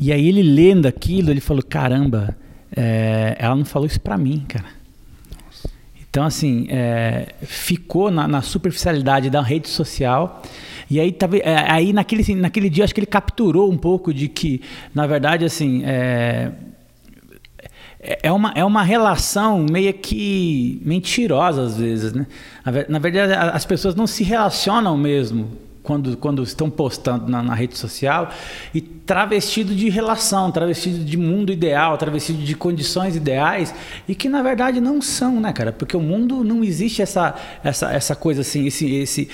E 0.00 0.12
aí 0.12 0.28
ele 0.28 0.42
lendo 0.42 0.86
aquilo, 0.86 1.30
ele 1.30 1.40
falou: 1.40 1.62
caramba, 1.62 2.36
é, 2.76 3.36
ela 3.38 3.54
não 3.54 3.64
falou 3.64 3.86
isso 3.86 4.00
para 4.00 4.18
mim, 4.18 4.44
cara. 4.48 4.79
Então, 6.10 6.24
assim, 6.24 6.66
é, 6.68 7.28
ficou 7.42 8.10
na, 8.10 8.26
na 8.26 8.42
superficialidade 8.42 9.30
da 9.30 9.40
rede 9.40 9.68
social 9.68 10.42
e 10.90 10.98
aí, 10.98 11.16
é, 11.44 11.70
aí 11.70 11.92
naquele, 11.92 12.22
assim, 12.22 12.34
naquele 12.34 12.68
dia, 12.68 12.82
acho 12.82 12.92
que 12.92 12.98
ele 12.98 13.06
capturou 13.06 13.70
um 13.70 13.78
pouco 13.78 14.12
de 14.12 14.26
que, 14.26 14.60
na 14.92 15.06
verdade, 15.06 15.44
assim, 15.44 15.84
é, 15.84 16.50
é, 18.00 18.18
é 18.24 18.32
uma, 18.32 18.52
é 18.56 18.64
uma 18.64 18.82
relação 18.82 19.64
meio 19.70 19.94
que 19.94 20.82
mentirosa 20.84 21.62
às 21.62 21.76
vezes, 21.76 22.12
né? 22.12 22.26
Na 22.88 22.98
verdade, 22.98 23.32
as 23.32 23.64
pessoas 23.64 23.94
não 23.94 24.06
se 24.06 24.24
relacionam 24.24 24.96
mesmo 24.96 25.48
quando, 25.90 26.16
quando 26.16 26.42
estão 26.44 26.70
postando 26.70 27.28
na, 27.28 27.42
na, 27.42 27.52
rede 27.52 27.76
social 27.76 28.30
e 28.72 28.80
travestido 28.80 29.74
de 29.74 29.88
relação, 29.88 30.52
travestido 30.52 31.04
de 31.04 31.16
mundo 31.16 31.50
ideal, 31.50 31.98
travestido 31.98 32.40
de 32.44 32.54
condições 32.54 33.16
ideais 33.16 33.74
e 34.06 34.14
que 34.14 34.28
na 34.28 34.40
verdade 34.40 34.80
não 34.80 35.02
são, 35.02 35.40
né, 35.40 35.52
cara? 35.52 35.72
Porque 35.72 35.96
o 35.96 36.00
mundo 36.00 36.44
não 36.44 36.62
existe 36.62 37.02
essa, 37.02 37.34
essa, 37.64 37.92
essa 37.92 38.14
coisa 38.14 38.42
assim, 38.42 38.68
esse, 38.68 38.94
esse, 38.94 39.28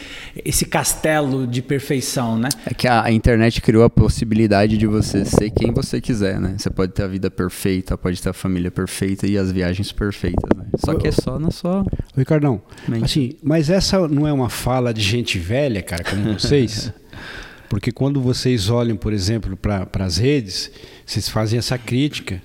esse 0.47 0.65
castelo 0.65 1.47
de 1.47 1.61
perfeição, 1.61 2.39
né? 2.39 2.49
É 2.65 2.73
que 2.73 2.89
a, 2.89 3.05
a 3.05 3.13
internet 3.13 3.61
criou 3.61 3.85
a 3.85 3.91
possibilidade 3.91 4.79
de 4.79 4.87
você 4.87 5.27
ser 5.27 5.51
quem 5.51 5.75
você 5.75 6.01
quiser, 6.01 6.41
né? 6.41 6.55
Você 6.57 6.71
pode 6.71 6.93
ter 6.93 7.03
a 7.03 7.07
vida 7.07 7.31
perfeita, 7.31 7.99
pode 7.99 8.23
ter 8.23 8.31
a 8.31 8.33
família 8.33 8.71
perfeita 8.71 9.27
e 9.27 9.37
as 9.37 9.53
viagens 9.53 9.93
perfeitas, 9.93 10.49
né? 10.57 10.65
Só 10.79 10.95
que 10.95 11.07
é 11.07 11.13
só 11.13 11.39
na 11.39 11.51
sua. 11.51 11.85
Ricardão, 12.17 12.63
assim, 13.03 13.35
mas 13.43 13.69
essa 13.69 14.09
não 14.09 14.27
é 14.27 14.33
uma 14.33 14.49
fala 14.49 14.95
de 14.95 15.03
gente 15.03 15.39
velha, 15.39 15.83
cara, 15.83 16.03
como 16.03 16.33
vocês? 16.47 16.93
Porque 17.69 17.91
quando 17.91 18.21
vocês 18.21 18.71
olham, 18.71 18.97
por 18.97 19.13
exemplo, 19.13 19.57
para 19.57 20.05
as 20.05 20.19
redes, 20.19 20.71
vocês 21.05 21.29
fazem 21.29 21.59
essa 21.59 21.77
crítica. 21.77 22.41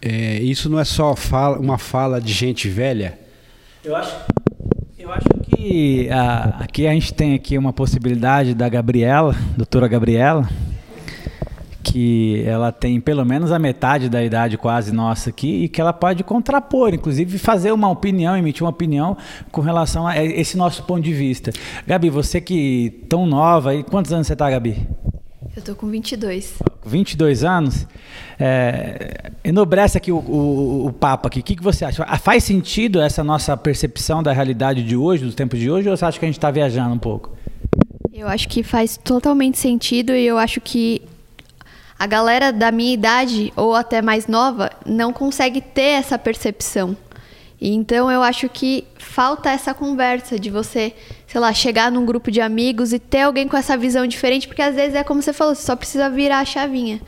É, 0.00 0.36
isso 0.36 0.70
não 0.70 0.78
é 0.78 0.84
só 0.84 1.14
fala, 1.14 1.58
uma 1.58 1.76
fala 1.76 2.20
de 2.20 2.32
gente 2.32 2.68
velha? 2.68 3.18
Eu 3.84 3.94
acho, 3.94 4.16
eu 4.98 5.12
acho 5.12 5.28
que 5.54 6.08
a, 6.10 6.60
aqui 6.60 6.86
a 6.86 6.92
gente 6.92 7.12
tem 7.12 7.34
aqui 7.34 7.58
uma 7.58 7.72
possibilidade 7.72 8.54
da 8.54 8.68
Gabriela, 8.68 9.34
doutora 9.56 9.88
Gabriela, 9.88 10.48
que 11.90 12.42
ela 12.46 12.70
tem 12.70 13.00
pelo 13.00 13.24
menos 13.24 13.50
a 13.50 13.58
metade 13.58 14.08
da 14.08 14.22
idade 14.22 14.58
quase 14.58 14.92
nossa 14.92 15.30
aqui 15.30 15.64
e 15.64 15.68
que 15.68 15.80
ela 15.80 15.92
pode 15.92 16.22
contrapor, 16.22 16.92
inclusive 16.92 17.38
fazer 17.38 17.72
uma 17.72 17.88
opinião, 17.88 18.36
emitir 18.36 18.62
uma 18.62 18.70
opinião 18.70 19.16
com 19.50 19.60
relação 19.60 20.06
a 20.06 20.22
esse 20.22 20.56
nosso 20.56 20.82
ponto 20.82 21.02
de 21.02 21.12
vista. 21.12 21.50
Gabi, 21.86 22.10
você 22.10 22.40
que 22.40 23.04
tão 23.08 23.26
nova, 23.26 23.74
e 23.74 23.82
quantos 23.82 24.12
anos 24.12 24.26
você 24.26 24.34
está, 24.34 24.50
Gabi? 24.50 24.86
Eu 25.56 25.62
tô 25.62 25.74
com 25.74 25.88
22. 25.88 26.54
22 26.86 27.42
anos. 27.42 27.86
É, 28.38 29.32
enobrece 29.42 29.98
aqui 29.98 30.12
o, 30.12 30.18
o, 30.18 30.86
o 30.86 30.92
papo 30.92 31.26
aqui. 31.26 31.40
O 31.40 31.42
que, 31.42 31.56
que 31.56 31.62
você 31.62 31.84
acha? 31.84 32.04
Ah, 32.04 32.18
faz 32.18 32.44
sentido 32.44 33.00
essa 33.00 33.24
nossa 33.24 33.56
percepção 33.56 34.22
da 34.22 34.32
realidade 34.32 34.84
de 34.84 34.96
hoje, 34.96 35.24
dos 35.24 35.34
tempos 35.34 35.58
de 35.58 35.70
hoje, 35.70 35.88
ou 35.88 35.96
você 35.96 36.04
acha 36.04 36.18
que 36.18 36.24
a 36.24 36.28
gente 36.28 36.38
está 36.38 36.50
viajando 36.50 36.94
um 36.94 36.98
pouco? 36.98 37.36
Eu 38.12 38.28
acho 38.28 38.48
que 38.48 38.62
faz 38.62 38.96
totalmente 38.96 39.58
sentido 39.58 40.12
e 40.12 40.26
eu 40.26 40.38
acho 40.38 40.60
que 40.60 41.02
a 41.98 42.06
galera 42.06 42.52
da 42.52 42.70
minha 42.70 42.94
idade 42.94 43.52
ou 43.56 43.74
até 43.74 44.00
mais 44.00 44.26
nova 44.26 44.70
não 44.86 45.12
consegue 45.12 45.60
ter 45.60 45.98
essa 45.98 46.18
percepção. 46.18 46.96
Então 47.60 48.10
eu 48.10 48.22
acho 48.22 48.48
que 48.48 48.84
falta 48.98 49.50
essa 49.50 49.74
conversa 49.74 50.38
de 50.38 50.48
você, 50.48 50.94
sei 51.26 51.40
lá, 51.40 51.52
chegar 51.52 51.90
num 51.90 52.06
grupo 52.06 52.30
de 52.30 52.40
amigos 52.40 52.92
e 52.92 53.00
ter 53.00 53.22
alguém 53.22 53.48
com 53.48 53.56
essa 53.56 53.76
visão 53.76 54.06
diferente, 54.06 54.46
porque 54.46 54.62
às 54.62 54.76
vezes 54.76 54.94
é 54.94 55.02
como 55.02 55.20
você 55.20 55.32
falou, 55.32 55.54
você 55.54 55.66
só 55.66 55.74
precisa 55.74 56.08
virar 56.08 56.38
a 56.38 56.44
chavinha. 56.44 57.00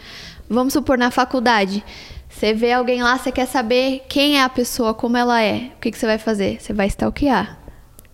Vamos 0.48 0.72
supor 0.72 0.98
na 0.98 1.12
faculdade, 1.12 1.84
Você 2.28 2.54
vê 2.54 2.72
alguém 2.72 3.02
lá, 3.02 3.18
você 3.18 3.30
quer 3.30 3.46
saber 3.46 4.04
quem 4.08 4.38
é 4.38 4.42
a 4.42 4.48
pessoa, 4.48 4.94
como 4.94 5.16
ela 5.16 5.42
é. 5.42 5.72
O 5.76 5.80
que, 5.80 5.90
que 5.90 5.98
você 5.98 6.06
vai 6.06 6.16
fazer? 6.16 6.60
Você 6.60 6.72
vai 6.72 6.86
stalkear. 6.86 7.59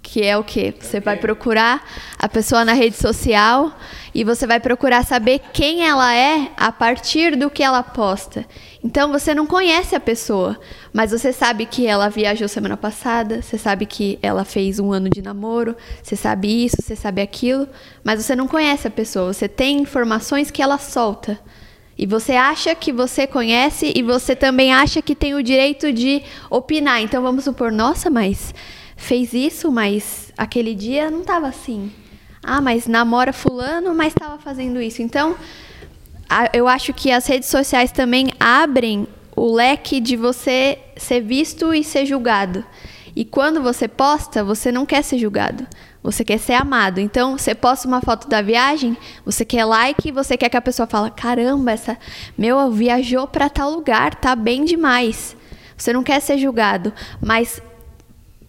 Que 0.09 0.23
é 0.23 0.39
o 0.39 0.45
quê? 0.45 0.73
Você 0.79 1.01
vai 1.01 1.17
procurar 1.17 1.85
a 2.17 2.29
pessoa 2.29 2.65
na 2.65 2.75
rede 2.75 2.97
social 2.97 3.77
e 4.15 4.23
você 4.23 4.47
vai 4.47 4.61
procurar 4.61 5.05
saber 5.05 5.41
quem 5.53 5.85
ela 5.85 6.15
é 6.15 6.49
a 6.57 6.71
partir 6.71 7.35
do 7.35 7.51
que 7.51 7.61
ela 7.61 7.83
posta. 7.83 8.47
Então 8.85 9.11
você 9.11 9.35
não 9.35 9.49
conhece 9.49 9.97
a 9.97 10.01
pessoa, 10.01 10.61
mas 10.93 11.11
você 11.11 11.33
sabe 11.33 11.67
que 11.67 11.89
ela 11.89 12.09
viajou 12.09 12.47
semana 12.47 12.77
passada, 12.77 13.43
você 13.43 13.59
sabe 13.59 13.85
que 13.85 14.17
ela 14.23 14.45
fez 14.45 14.79
um 14.79 14.93
ano 14.93 15.11
de 15.11 15.21
namoro, 15.21 15.75
você 16.01 16.15
sabe 16.15 16.65
isso, 16.65 16.77
você 16.81 16.95
sabe 16.95 17.21
aquilo, 17.21 17.69
mas 18.05 18.25
você 18.25 18.37
não 18.37 18.47
conhece 18.47 18.87
a 18.87 18.93
pessoa. 18.93 19.33
Você 19.33 19.49
tem 19.49 19.81
informações 19.81 20.53
que 20.53 20.63
ela 20.63 20.79
solta. 20.79 21.37
E 21.99 22.07
você 22.07 22.35
acha 22.35 22.77
que 22.77 22.93
você 22.93 23.27
conhece 23.27 23.93
e 23.93 24.03
você 24.03 24.37
também 24.37 24.73
acha 24.73 25.03
que 25.03 25.17
tem 25.17 25.35
o 25.35 25.43
direito 25.43 25.93
de 25.93 26.23
opinar. 26.49 27.03
Então 27.03 27.21
vamos 27.23 27.43
supor, 27.43 27.73
nossa, 27.73 28.09
mas 28.09 28.55
fez 28.97 29.33
isso, 29.33 29.71
mas 29.71 30.33
aquele 30.37 30.75
dia 30.75 31.11
não 31.11 31.21
estava 31.21 31.47
assim. 31.47 31.93
Ah, 32.43 32.61
mas 32.61 32.87
namora 32.87 33.33
fulano, 33.33 33.95
mas 33.95 34.09
estava 34.09 34.39
fazendo 34.39 34.81
isso. 34.81 35.03
Então, 35.03 35.37
eu 36.53 36.67
acho 36.67 36.93
que 36.93 37.11
as 37.11 37.27
redes 37.27 37.49
sociais 37.49 37.93
também 37.93 38.33
abrem 38.41 39.07
o 39.35 39.53
leque 39.53 40.01
de 40.01 40.17
você 40.17 40.79
ser 40.97 41.21
visto 41.21 41.75
e 41.75 41.85
ser 41.85 42.07
julgado. 42.07 42.65
E 43.15 43.25
quando 43.25 43.63
você 43.63 43.87
posta, 43.89 44.45
você 44.45 44.73
não 44.73 44.87
quer 44.87 45.03
ser 45.03 45.19
julgado. 45.19 45.67
Você 46.03 46.25
quer 46.25 46.39
ser 46.39 46.53
amado. 46.53 47.01
Então, 47.01 47.37
você 47.37 47.55
posta 47.55 47.89
uma 47.89 48.01
foto 48.01 48.29
da 48.29 48.41
viagem, 48.41 48.97
você 49.25 49.45
quer 49.45 49.65
like, 49.65 50.13
você 50.13 50.37
quer 50.37 50.49
que 50.49 50.57
a 50.57 50.63
pessoa 50.63 50.87
fale: 50.87 51.11
"Caramba, 51.11 51.73
essa 51.73 51.99
meu 52.39 52.71
viajou 52.71 53.27
para 53.27 53.49
tal 53.49 53.71
lugar, 53.71 54.15
tá 54.15 54.37
bem 54.37 54.65
demais". 54.65 55.37
Você 55.77 55.93
não 55.93 56.03
quer 56.03 56.21
ser 56.21 56.39
julgado, 56.39 56.93
mas 57.21 57.61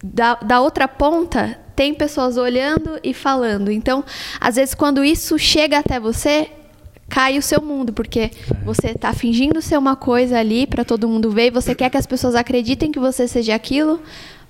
da, 0.02 0.34
da 0.34 0.60
outra 0.60 0.86
ponta, 0.86 1.58
tem 1.74 1.94
pessoas 1.94 2.36
olhando 2.36 2.98
e 3.02 3.14
falando. 3.14 3.70
Então, 3.70 4.04
às 4.40 4.56
vezes, 4.56 4.74
quando 4.74 5.04
isso 5.04 5.38
chega 5.38 5.78
até 5.78 5.98
você, 6.00 6.50
cai 7.08 7.38
o 7.38 7.42
seu 7.42 7.60
mundo, 7.62 7.92
porque 7.92 8.30
você 8.64 8.88
está 8.88 9.12
fingindo 9.12 9.62
ser 9.62 9.78
uma 9.78 9.96
coisa 9.96 10.38
ali 10.38 10.66
para 10.66 10.84
todo 10.84 11.08
mundo 11.08 11.30
ver, 11.30 11.46
e 11.46 11.50
você 11.50 11.74
quer 11.74 11.90
que 11.90 11.96
as 11.96 12.06
pessoas 12.06 12.34
acreditem 12.34 12.92
que 12.92 12.98
você 12.98 13.26
seja 13.26 13.54
aquilo, 13.54 14.00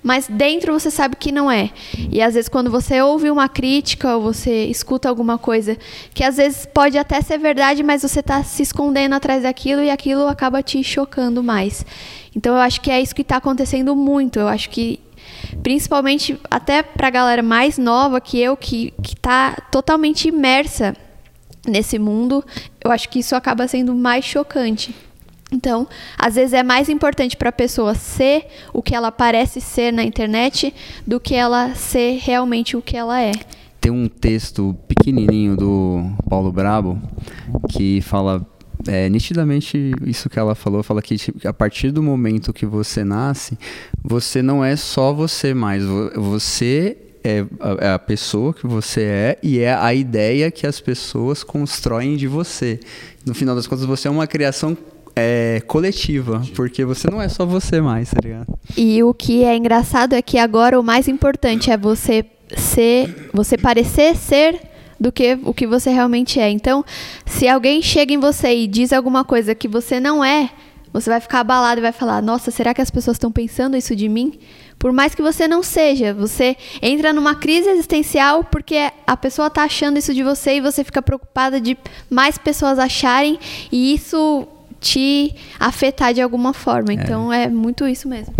mas 0.01 0.27
dentro 0.27 0.73
você 0.73 0.89
sabe 0.89 1.15
que 1.15 1.31
não 1.31 1.51
é. 1.51 1.69
E 2.09 2.21
às 2.21 2.33
vezes 2.33 2.49
quando 2.49 2.71
você 2.71 3.01
ouve 3.01 3.29
uma 3.29 3.49
crítica 3.49 4.15
ou 4.15 4.21
você 4.21 4.65
escuta 4.65 5.09
alguma 5.09 5.37
coisa 5.37 5.77
que 6.13 6.23
às 6.23 6.37
vezes 6.37 6.65
pode 6.65 6.97
até 6.97 7.21
ser 7.21 7.37
verdade, 7.37 7.83
mas 7.83 8.01
você 8.01 8.21
está 8.21 8.41
se 8.43 8.63
escondendo 8.63 9.13
atrás 9.13 9.43
daquilo 9.43 9.81
e 9.83 9.89
aquilo 9.89 10.27
acaba 10.27 10.63
te 10.63 10.81
chocando 10.83 11.43
mais. 11.43 11.85
Então 12.35 12.55
eu 12.55 12.61
acho 12.61 12.79
que 12.79 12.89
é 12.89 13.01
isso 13.01 13.13
que 13.13 13.23
está 13.23 13.37
acontecendo 13.37 13.95
muito. 13.95 14.39
Eu 14.39 14.47
acho 14.47 14.69
que 14.69 14.99
principalmente 15.61 16.39
até 16.49 16.81
para 16.83 17.07
a 17.07 17.11
galera 17.11 17.43
mais 17.43 17.77
nova 17.77 18.19
que 18.19 18.39
eu, 18.39 18.55
que 18.55 18.93
está 19.03 19.55
totalmente 19.71 20.27
imersa 20.27 20.95
nesse 21.67 21.99
mundo, 21.99 22.43
eu 22.83 22.91
acho 22.91 23.09
que 23.09 23.19
isso 23.19 23.35
acaba 23.35 23.67
sendo 23.67 23.93
mais 23.93 24.25
chocante. 24.25 24.95
Então, 25.51 25.87
às 26.17 26.35
vezes 26.35 26.53
é 26.53 26.61
mais 26.61 26.89
importante 26.89 27.35
para 27.35 27.49
a 27.49 27.53
pessoa 27.53 27.95
ser 27.95 28.45
o 28.71 28.83
que 28.83 28.93
ela 28.93 29.11
parece 29.11 29.59
ser 29.59 29.91
na 29.91 30.03
internet 30.03 30.73
do 31.05 31.19
que 31.19 31.33
ela 31.33 31.73
ser 31.73 32.19
realmente 32.21 32.77
o 32.77 32.81
que 32.81 32.95
ela 32.95 33.19
é. 33.19 33.31
Tem 33.81 33.91
um 33.91 34.07
texto 34.07 34.75
pequenininho 34.87 35.55
do 35.55 36.11
Paulo 36.29 36.51
Brabo 36.51 37.01
que 37.69 38.01
fala 38.01 38.45
é, 38.87 39.09
nitidamente 39.09 39.93
isso 40.05 40.29
que 40.29 40.39
ela 40.39 40.55
falou, 40.55 40.81
fala 40.83 41.01
que 41.01 41.17
tipo, 41.17 41.47
a 41.47 41.53
partir 41.53 41.91
do 41.91 42.01
momento 42.01 42.53
que 42.53 42.65
você 42.65 43.03
nasce, 43.03 43.57
você 44.03 44.41
não 44.41 44.63
é 44.63 44.75
só 44.75 45.13
você 45.13 45.53
mais, 45.53 45.83
você 45.83 46.97
é 47.23 47.45
a, 47.59 47.85
é 47.85 47.93
a 47.93 47.99
pessoa 47.99 48.53
que 48.53 48.65
você 48.65 49.01
é 49.01 49.39
e 49.43 49.59
é 49.59 49.73
a 49.73 49.93
ideia 49.93 50.49
que 50.49 50.65
as 50.65 50.79
pessoas 50.79 51.43
constroem 51.43 52.15
de 52.15 52.27
você. 52.27 52.79
No 53.25 53.33
final 53.33 53.55
das 53.55 53.67
contas, 53.67 53.85
você 53.85 54.07
é 54.07 54.11
uma 54.11 54.27
criação 54.27 54.77
é, 55.15 55.61
coletiva, 55.67 56.41
porque 56.55 56.85
você 56.85 57.09
não 57.09 57.21
é 57.21 57.27
só 57.27 57.45
você 57.45 57.81
mais, 57.81 58.11
tá 58.11 58.19
ligado? 58.23 58.47
E 58.77 59.03
o 59.03 59.13
que 59.13 59.43
é 59.43 59.55
engraçado 59.55 60.13
é 60.13 60.21
que 60.21 60.37
agora 60.37 60.79
o 60.79 60.83
mais 60.83 61.07
importante 61.07 61.69
é 61.69 61.77
você 61.77 62.25
ser, 62.55 63.29
você 63.33 63.57
parecer 63.57 64.15
ser 64.15 64.68
do 64.99 65.11
que 65.11 65.37
o 65.43 65.53
que 65.53 65.65
você 65.65 65.89
realmente 65.89 66.39
é. 66.39 66.49
Então, 66.49 66.83
se 67.25 67.47
alguém 67.47 67.81
chega 67.81 68.13
em 68.13 68.19
você 68.19 68.53
e 68.55 68.67
diz 68.67 68.91
alguma 68.91 69.23
coisa 69.23 69.55
que 69.55 69.67
você 69.67 69.99
não 69.99 70.23
é, 70.23 70.49
você 70.91 71.09
vai 71.09 71.19
ficar 71.19 71.39
abalado 71.39 71.79
e 71.79 71.81
vai 71.81 71.91
falar: 71.91 72.21
Nossa, 72.21 72.51
será 72.51 72.73
que 72.73 72.81
as 72.81 72.89
pessoas 72.89 73.15
estão 73.15 73.31
pensando 73.31 73.77
isso 73.77 73.95
de 73.95 74.09
mim? 74.09 74.39
Por 74.77 74.91
mais 74.91 75.13
que 75.13 75.21
você 75.21 75.47
não 75.47 75.61
seja, 75.61 76.13
você 76.13 76.55
entra 76.81 77.11
numa 77.11 77.35
crise 77.35 77.69
existencial 77.69 78.43
porque 78.45 78.91
a 79.05 79.17
pessoa 79.17 79.47
está 79.47 79.63
achando 79.63 79.99
isso 79.99 80.13
de 80.13 80.23
você 80.23 80.55
e 80.55 80.61
você 80.61 80.83
fica 80.83 81.01
preocupada 81.01 81.59
de 81.59 81.77
mais 82.09 82.37
pessoas 82.37 82.79
acharem 82.79 83.37
e 83.71 83.93
isso 83.93 84.47
te 84.79 85.35
afetar 85.59 86.13
de 86.13 86.21
alguma 86.21 86.53
forma. 86.53 86.91
É. 86.91 86.93
Então 86.93 87.31
é 87.31 87.49
muito 87.49 87.85
isso 87.87 88.07
mesmo 88.07 88.33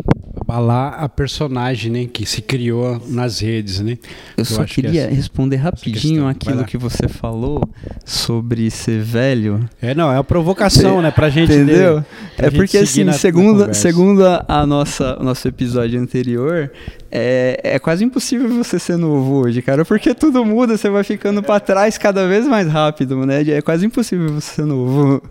abalar 0.50 1.04
a 1.04 1.08
personagem 1.08 1.92
né, 1.92 2.06
que 2.12 2.26
se 2.26 2.42
criou 2.42 3.00
nas 3.08 3.40
redes. 3.40 3.80
Né? 3.80 4.00
Eu, 4.36 4.40
Eu 4.40 4.46
só 4.46 4.64
queria 4.66 4.92
que 4.92 4.98
é 4.98 5.08
responder 5.08 5.58
rapidinho 5.58 6.28
aquilo 6.28 6.66
que 6.66 6.78
você 6.78 7.08
falou 7.08 7.62
sobre 8.04 8.72
ser 8.72 9.02
velho. 9.02 9.70
É, 9.80 9.94
não, 9.94 10.12
é 10.12 10.18
a 10.18 10.24
provocação, 10.24 11.02
né, 11.02 11.12
pra 11.12 11.30
gente. 11.30 11.54
Entendeu? 11.54 12.04
Pra 12.36 12.48
é 12.48 12.52
porque, 12.52 12.80
assim, 12.80 13.04
na, 13.04 13.14
segundo, 13.14 13.68
na 13.68 13.74
segundo 13.74 14.24
a 14.26 14.66
nossa, 14.66 15.20
o 15.20 15.24
nosso 15.24 15.48
episódio 15.48 16.02
anterior, 16.02 16.72
é, 17.12 17.60
é 17.64 17.80
quase 17.80 18.04
impossível 18.04 18.50
você 18.50 18.80
ser 18.80 18.98
novo 18.98 19.46
hoje, 19.46 19.62
cara, 19.62 19.86
porque 19.86 20.16
tudo 20.16 20.44
muda, 20.44 20.78
você 20.78 20.90
vai 20.90 21.04
ficando 21.04 21.44
para 21.44 21.60
trás 21.60 21.98
cada 21.98 22.28
vez 22.28 22.48
mais 22.48 22.68
rápido, 22.68 23.24
né? 23.26 23.42
É 23.48 23.62
quase 23.62 23.86
impossível 23.86 24.30
você 24.34 24.56
ser 24.56 24.66
novo. 24.66 25.22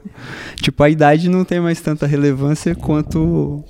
Tipo, 0.56 0.82
a 0.84 0.90
idade 0.90 1.28
não 1.28 1.44
tem 1.44 1.60
mais 1.60 1.80
tanta 1.80 2.06
relevância 2.06 2.74
quanto 2.74 3.64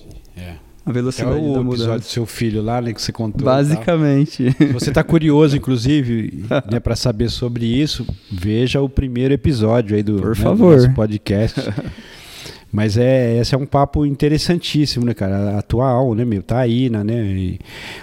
a 0.89 0.93
velocidade 0.93 1.37
é 1.37 1.41
o 1.41 1.53
da 1.55 1.63
mudança. 1.63 1.83
episódio 1.83 2.01
do 2.01 2.11
seu 2.11 2.27
filho 2.27 2.63
lá, 2.63 2.81
né, 2.81 2.93
que 2.93 3.01
você 3.03 3.13
contou. 3.13 3.45
Basicamente. 3.45 4.51
Se 4.53 4.67
você 4.73 4.89
está 4.91 5.05
curioso, 5.05 5.57
inclusive, 5.59 6.45
né, 6.71 6.81
para 6.81 6.97
saber 6.97 7.29
sobre 7.29 7.67
isso, 7.67 8.07
veja 8.31 8.81
o 8.81 8.89
primeiro 8.89 9.35
episódio 9.35 9.97
aí 9.97 10.03
do, 10.03 10.17
Por 10.21 10.37
né, 10.37 10.43
favor. 10.43 10.77
do 10.77 10.83
nosso 10.83 10.95
podcast. 10.95 11.61
Mas 12.71 12.99
é, 12.99 13.39
esse 13.41 13.55
é 13.55 13.59
um 13.59 13.65
papo 13.65 14.05
interessantíssimo, 14.05 15.07
né, 15.07 15.15
cara? 15.15 15.59
Atual, 15.59 16.15
né, 16.15 16.25
meu? 16.25 16.43
Tá 16.43 16.59
aí, 16.59 16.91
né? 16.91 17.03
E 17.15 17.59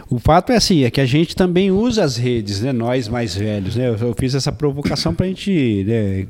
o 0.09 0.17
fato 0.17 0.51
é 0.51 0.55
assim, 0.55 0.83
é 0.83 0.89
que 0.89 0.99
a 0.99 1.05
gente 1.05 1.35
também 1.35 1.71
usa 1.71 2.03
as 2.03 2.17
redes, 2.17 2.61
né? 2.61 2.73
Nós 2.73 3.07
mais 3.07 3.35
velhos, 3.35 3.75
né? 3.75 3.87
Eu, 3.89 3.95
eu 3.95 4.15
fiz 4.17 4.33
essa 4.33 4.51
provocação 4.51 5.13
pra 5.13 5.27
gente 5.27 5.83
né, 5.87 6.27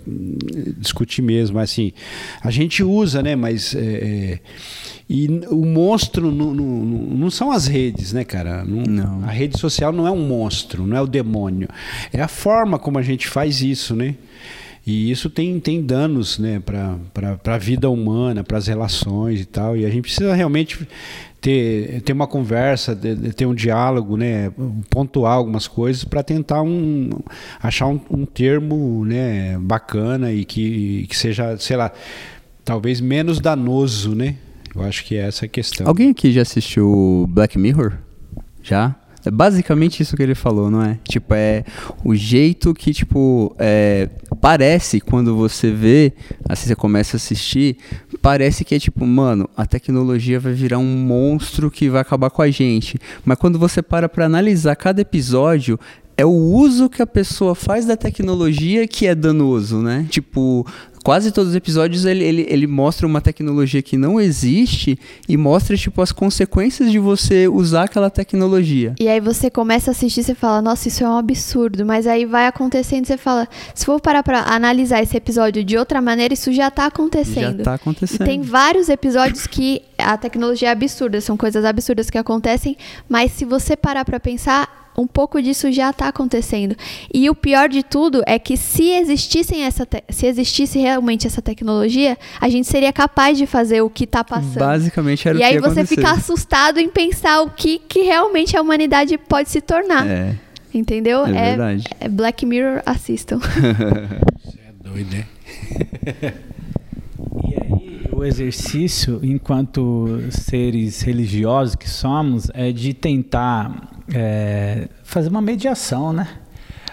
discutir 0.77 1.21
mesmo, 1.21 1.59
assim. 1.59 1.93
A 2.41 2.51
gente 2.51 2.83
usa, 2.83 3.23
né? 3.23 3.35
Mas... 3.35 3.73
É, 3.73 3.79
é 3.79 4.39
e 5.07 5.27
o 5.49 5.63
monstro 5.63 6.31
não, 6.31 6.51
não, 6.51 6.65
não, 6.65 7.29
são 7.29 7.51
as 7.51 7.67
redes, 7.67 8.11
né, 8.11 8.23
cara? 8.23 8.65
Não, 8.65 8.81
não, 8.81 9.23
A 9.23 9.31
rede 9.31 9.59
social 9.59 9.91
não 9.91 10.07
é 10.07 10.11
um 10.11 10.27
monstro, 10.27 10.87
não 10.87 10.97
é 10.97 11.01
o 11.01 11.05
demônio. 11.05 11.69
É 12.11 12.21
a 12.21 12.27
forma 12.27 12.79
como 12.79 12.97
a 12.97 13.03
gente 13.03 13.27
faz 13.27 13.61
isso, 13.61 13.95
né? 13.95 14.15
E 14.85 15.09
isso 15.09 15.31
tem, 15.31 15.59
tem 15.59 15.81
danos 15.81 16.37
né, 16.37 16.61
para 16.63 16.99
a 17.45 17.57
vida 17.57 17.89
humana, 17.89 18.43
para 18.43 18.57
as 18.57 18.67
relações 18.67 19.41
e 19.41 19.45
tal. 19.45 19.75
E 19.75 19.83
a 19.83 19.89
gente 19.89 20.03
precisa 20.03 20.35
realmente 20.35 20.87
ter, 21.41 22.01
ter 22.01 22.13
uma 22.13 22.27
conversa, 22.27 22.95
ter 23.35 23.47
um 23.47 23.55
diálogo, 23.55 24.15
né, 24.15 24.51
pontuar 24.89 25.33
algumas 25.33 25.67
coisas 25.67 26.03
para 26.03 26.21
tentar 26.21 26.61
um, 26.61 27.09
achar 27.59 27.87
um, 27.87 27.99
um, 28.11 28.25
termo 28.25 29.03
né, 29.05 29.57
bacana 29.57 30.31
e 30.31 30.45
que, 30.45 31.07
que 31.07 31.17
seja, 31.17 31.57
sei 31.57 31.77
lá, 31.77 31.91
talvez 32.63 33.01
menos 33.01 33.39
danoso, 33.39 34.13
né? 34.13 34.35
Eu 34.75 34.83
acho 34.83 35.03
que 35.05 35.15
é 35.15 35.27
essa 35.27 35.45
a 35.45 35.47
questão. 35.47 35.87
Alguém 35.87 36.09
aqui 36.09 36.31
já 36.31 36.41
assistiu 36.41 37.25
Black 37.29 37.57
Mirror? 37.57 37.93
Já? 38.61 38.95
É 39.25 39.31
basicamente 39.31 40.01
isso 40.01 40.15
que 40.15 40.23
ele 40.23 40.35
falou, 40.35 40.69
não 40.69 40.81
é? 40.81 40.99
Tipo, 41.07 41.33
é 41.33 41.63
o 42.03 42.15
jeito 42.15 42.73
que, 42.73 42.93
tipo, 42.93 43.55
é, 43.57 44.09
parece 44.39 44.99
quando 44.99 45.35
você 45.35 45.71
vê, 45.71 46.13
assim 46.47 46.67
você 46.67 46.75
começa 46.75 47.15
a 47.15 47.17
assistir, 47.17 47.77
parece 48.21 48.63
que 48.63 48.75
é 48.75 48.79
tipo, 48.79 49.05
mano, 49.05 49.49
a 49.55 49.65
tecnologia 49.65 50.39
vai 50.39 50.53
virar 50.53 50.77
um 50.77 50.97
monstro 50.97 51.71
que 51.71 51.89
vai 51.89 52.01
acabar 52.01 52.29
com 52.29 52.41
a 52.41 52.51
gente. 52.51 52.99
Mas 53.23 53.37
quando 53.37 53.57
você 53.57 53.81
para 53.81 54.07
pra 54.07 54.25
analisar 54.25 54.75
cada 54.75 55.01
episódio, 55.01 55.79
é 56.17 56.25
o 56.25 56.29
uso 56.29 56.89
que 56.89 57.01
a 57.01 57.07
pessoa 57.07 57.53
faz 57.55 57.85
da 57.85 57.97
tecnologia 57.97 58.87
que 58.87 59.05
é 59.05 59.13
danoso, 59.13 59.81
né? 59.81 60.05
Tipo, 60.09 60.65
quase 61.05 61.31
todos 61.31 61.51
os 61.51 61.55
episódios 61.55 62.03
ele, 62.03 62.23
ele, 62.23 62.47
ele 62.49 62.65
mostra 62.65 63.05
uma 63.05 63.21
tecnologia 63.21 63.79
que 63.79 63.95
não 63.95 64.19
existe 64.19 64.97
e 65.29 65.37
mostra, 65.37 65.77
tipo, 65.77 66.01
as 66.01 66.11
consequências 66.11 66.91
de 66.91 66.97
você 66.97 67.47
usar 67.47 67.83
aquela 67.83 68.09
tecnologia. 68.09 68.95
E 68.99 69.07
aí 69.07 69.19
você 69.19 69.51
começa 69.51 69.91
a 69.91 69.93
assistir 69.93 70.21
e 70.21 70.23
você 70.23 70.33
fala, 70.33 70.63
nossa, 70.63 70.87
isso 70.87 71.03
é 71.03 71.07
um 71.07 71.15
absurdo. 71.15 71.85
Mas 71.85 72.07
aí 72.07 72.25
vai 72.25 72.47
acontecendo 72.47 73.03
e 73.03 73.07
você 73.07 73.17
fala, 73.17 73.47
se 73.75 73.85
for 73.85 74.01
parar 74.01 74.23
pra 74.23 74.45
analisar 74.51 75.03
esse 75.03 75.15
episódio 75.15 75.63
de 75.63 75.77
outra 75.77 76.01
maneira, 76.01 76.33
isso 76.33 76.51
já 76.51 76.71
tá 76.71 76.87
acontecendo. 76.87 77.59
Já 77.59 77.63
tá 77.63 77.73
acontecendo. 77.75 78.23
E 78.23 78.25
tem 78.25 78.41
vários 78.41 78.89
episódios 78.89 79.45
que 79.45 79.83
a 79.99 80.17
tecnologia 80.17 80.69
é 80.69 80.71
absurda, 80.71 81.21
são 81.21 81.37
coisas 81.37 81.63
absurdas 81.65 82.09
que 82.09 82.17
acontecem, 82.17 82.75
mas 83.07 83.31
se 83.31 83.45
você 83.45 83.77
parar 83.77 84.05
pra 84.05 84.19
pensar, 84.19 84.84
um 84.97 85.07
pouco 85.07 85.41
disso 85.41 85.71
já 85.71 85.89
está 85.89 86.07
acontecendo. 86.07 86.75
E 87.13 87.29
o 87.29 87.35
pior 87.35 87.67
de 87.69 87.83
tudo 87.83 88.21
é 88.25 88.39
que 88.39 88.55
se 88.57 88.91
existissem 88.91 89.63
essa 89.63 89.87
se 90.09 90.25
existisse 90.25 90.79
realmente 90.79 91.27
essa 91.27 91.41
tecnologia, 91.41 92.17
a 92.39 92.49
gente 92.49 92.67
seria 92.67 92.91
capaz 92.93 93.37
de 93.37 93.45
fazer 93.45 93.81
o 93.81 93.89
que 93.89 94.05
está 94.05 94.23
passando. 94.23 94.59
Basicamente 94.59 95.27
era 95.27 95.37
e 95.37 95.39
o 95.39 95.41
que 95.41 95.43
E 95.43 95.47
aí 95.47 95.59
você 95.59 95.79
acontecer. 95.81 95.95
fica 95.95 96.11
assustado 96.11 96.79
em 96.79 96.89
pensar 96.89 97.41
o 97.41 97.49
que, 97.49 97.79
que 97.79 98.01
realmente 98.01 98.55
a 98.55 98.61
humanidade 98.61 99.17
pode 99.17 99.49
se 99.49 99.61
tornar. 99.61 100.07
É. 100.07 100.35
Entendeu? 100.73 101.25
É 101.25 101.31
verdade. 101.31 101.85
É 101.99 102.09
Black 102.09 102.45
Mirror, 102.45 102.81
assistam. 102.85 103.39
Você 104.43 104.59
é 104.59 104.89
doido, 104.89 105.09
né? 105.09 105.25
E 107.47 107.55
aí, 107.55 108.01
o 108.11 108.23
exercício, 108.23 109.19
enquanto 109.23 110.19
seres 110.29 111.01
religiosos 111.01 111.75
que 111.75 111.89
somos, 111.89 112.49
é 112.53 112.71
de 112.71 112.93
tentar 112.93 113.94
é, 114.13 114.87
fazer 115.03 115.29
uma 115.29 115.41
mediação, 115.41 116.13
né? 116.13 116.27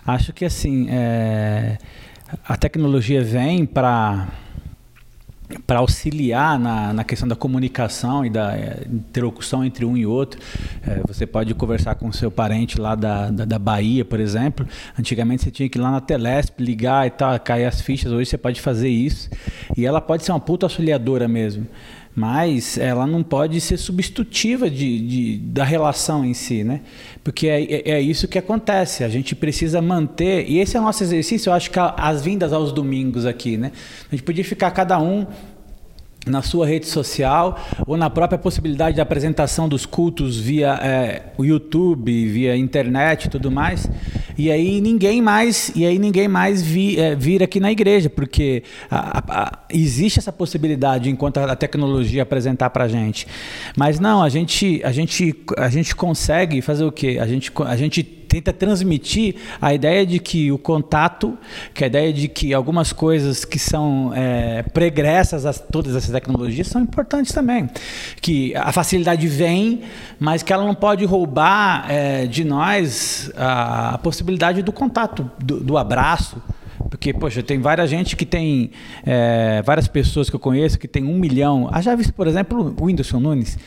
Acho 0.07 0.33
que 0.33 0.44
assim, 0.44 0.88
é, 0.90 1.79
a 2.46 2.57
tecnologia 2.57 3.22
vem 3.22 3.64
para 3.64 4.29
para 5.66 5.81
auxiliar 5.81 6.59
na, 6.59 6.94
na 6.94 7.05
questão 7.05 7.29
da 7.29 7.37
comunicação 7.37 8.25
e 8.25 8.31
da 8.31 8.57
é, 8.57 8.87
interlocução 8.90 9.62
entre 9.62 9.85
um 9.85 9.96
e 9.96 10.07
outro. 10.07 10.40
É, 10.87 11.03
você 11.07 11.27
pode 11.27 11.53
conversar 11.55 11.94
com 11.94 12.11
seu 12.11 12.31
parente 12.31 12.81
lá 12.81 12.94
da, 12.94 13.31
da, 13.31 13.44
da, 13.44 13.59
Bahia, 13.59 14.03
por 14.03 14.18
exemplo. 14.18 14.66
Antigamente 14.98 15.42
você 15.42 15.51
tinha 15.51 15.68
que 15.68 15.77
ir 15.77 15.81
lá 15.83 15.90
na 15.90 16.01
Telesp, 16.01 16.59
ligar 16.59 17.07
e 17.07 17.11
tal, 17.11 17.38
cair 17.38 17.66
as 17.66 17.83
fichas. 17.83 18.11
Hoje 18.11 18.31
você 18.31 18.38
pode 18.38 18.62
fazer 18.62 18.88
isso. 18.88 19.29
E 19.77 19.85
ela 19.85 20.01
pode 20.01 20.25
ser 20.25 20.33
uma 20.33 20.40
puta 20.40 20.64
auxiliadora 20.64 21.29
mesmo 21.29 21.66
mas 22.14 22.77
ela 22.77 23.07
não 23.07 23.22
pode 23.22 23.61
ser 23.61 23.79
substitutiva 23.79 24.68
de, 24.68 25.01
de, 25.01 25.38
da 25.38 25.64
relação 25.64 26.25
em 26.25 26.35
si, 26.35 26.62
né? 26.62 26.83
Porque 27.25 27.48
é, 27.48 27.62
é, 27.62 27.90
é, 27.92 28.01
isso 28.01 28.29
que 28.29 28.38
acontece. 28.38 29.03
A 29.03 29.09
gente 29.09 29.35
precisa 29.35 29.81
manter, 29.81 30.48
e 30.48 30.59
esse 30.59 30.77
é 30.77 30.81
o 30.81 30.83
nosso 30.83 31.03
exercício, 31.03 31.48
eu 31.48 31.55
acho 31.55 31.70
que 31.70 31.79
as 31.79 32.22
vindas 32.22 32.53
aos 32.53 32.70
domingos 32.70 33.25
aqui, 33.25 33.57
né? 33.57 33.72
A 34.11 34.14
gente 34.14 34.25
podia 34.25 34.44
ficar 34.44 34.70
cada 34.72 34.98
um 35.01 35.27
na 36.27 36.42
sua 36.42 36.66
rede 36.66 36.87
social 36.87 37.59
ou 37.87 37.96
na 37.96 38.09
própria 38.09 38.38
possibilidade 38.38 38.94
de 38.94 39.01
apresentação 39.01 39.68
dos 39.68 39.85
cultos 39.85 40.38
via 40.38 40.79
é, 40.81 41.22
YouTube, 41.38 42.29
via 42.29 42.57
internet 42.57 43.25
e 43.25 43.31
tudo 43.31 43.51
mais. 43.51 43.90
E 44.37 44.51
aí 44.51 44.81
ninguém 44.81 45.21
mais, 45.21 45.71
e 45.75 45.85
aí 45.85 45.99
ninguém 45.99 46.29
mais 46.29 46.62
vi, 46.62 46.99
é, 46.99 47.14
vir 47.14 47.42
aqui 47.42 47.61
na 47.61 47.71
igreja, 47.71 48.09
porque 48.09 48.62
a, 48.90 49.18
a, 49.18 49.42
a, 49.42 49.59
existe 49.71 50.18
essa 50.18 50.33
possibilidade 50.33 51.11
enquanto 51.11 51.38
a, 51.38 51.57
tecnologia 51.57 52.23
apresentar 52.23 52.71
para 52.71 52.88
gente. 52.88 53.27
Mas 53.77 54.01
não, 54.01 54.23
a 54.23 54.29
gente, 54.29 54.81
a 54.85 54.92
gente, 54.92 55.35
a 55.57 55.68
gente 55.68 55.95
consegue 55.95 56.61
fazer 56.61 56.85
o 56.85 56.92
quê? 56.92 57.18
A 57.21 57.27
gente, 57.27 57.53
a 57.66 57.77
gente 57.77 58.03
tenta 58.33 58.51
transmitir 58.51 59.37
a 59.61 59.75
ideia 59.75 60.07
de 60.07 60.18
que 60.18 60.51
o 60.51 60.57
contato, 60.57 61.37
que 61.75 61.85
a 61.85 61.87
ideia 61.87 62.11
de 62.11 62.29
que 62.29 62.55
algumas 62.55 62.90
coisas 62.90 63.45
que 63.45 63.59
são 63.59 64.11
é, 64.14 64.62
pregressas 64.62 65.45
a 65.45 65.53
todas 65.53 65.95
essas 65.95 66.11
tecnologias 66.11 66.66
são 66.66 66.81
importantes 66.81 67.31
também. 67.31 67.68
Que 68.23 68.57
a 68.57 68.73
facilidade 68.73 69.29
vem, 69.29 69.83
mas 70.18 70.42
que 70.42 70.51
ela 70.51 70.64
não 70.64 70.75
pode 70.75 71.05
roubar 71.05 71.85
é, 71.90 72.25
de 72.25 72.42
nós 72.42 73.31
a, 73.37 73.97
a, 73.97 73.99
possibilidade 73.99 74.62
do 74.62 74.73
contato, 74.73 75.31
do, 75.38 75.61
do 75.61 75.77
abraço, 75.77 76.42
porque, 76.88 77.12
poxa, 77.12 77.42
tem 77.42 77.61
várias 77.61 77.90
gente 77.90 78.16
que 78.16 78.25
tem, 78.25 78.71
é, 79.05 79.61
várias 79.62 79.88
pessoas 79.88 80.31
que 80.31 80.37
eu 80.37 80.40
conheço 80.40 80.79
que 80.79 80.88
tem 80.88 81.05
um 81.05 81.18
milhão. 81.18 81.68
Ah, 81.71 81.83
já 81.83 81.95
visto, 81.95 82.14
por 82.14 82.27
exemplo, 82.27 82.75
o 82.79 82.85
Whindersson 82.85 83.21
Nunes. 83.21 83.59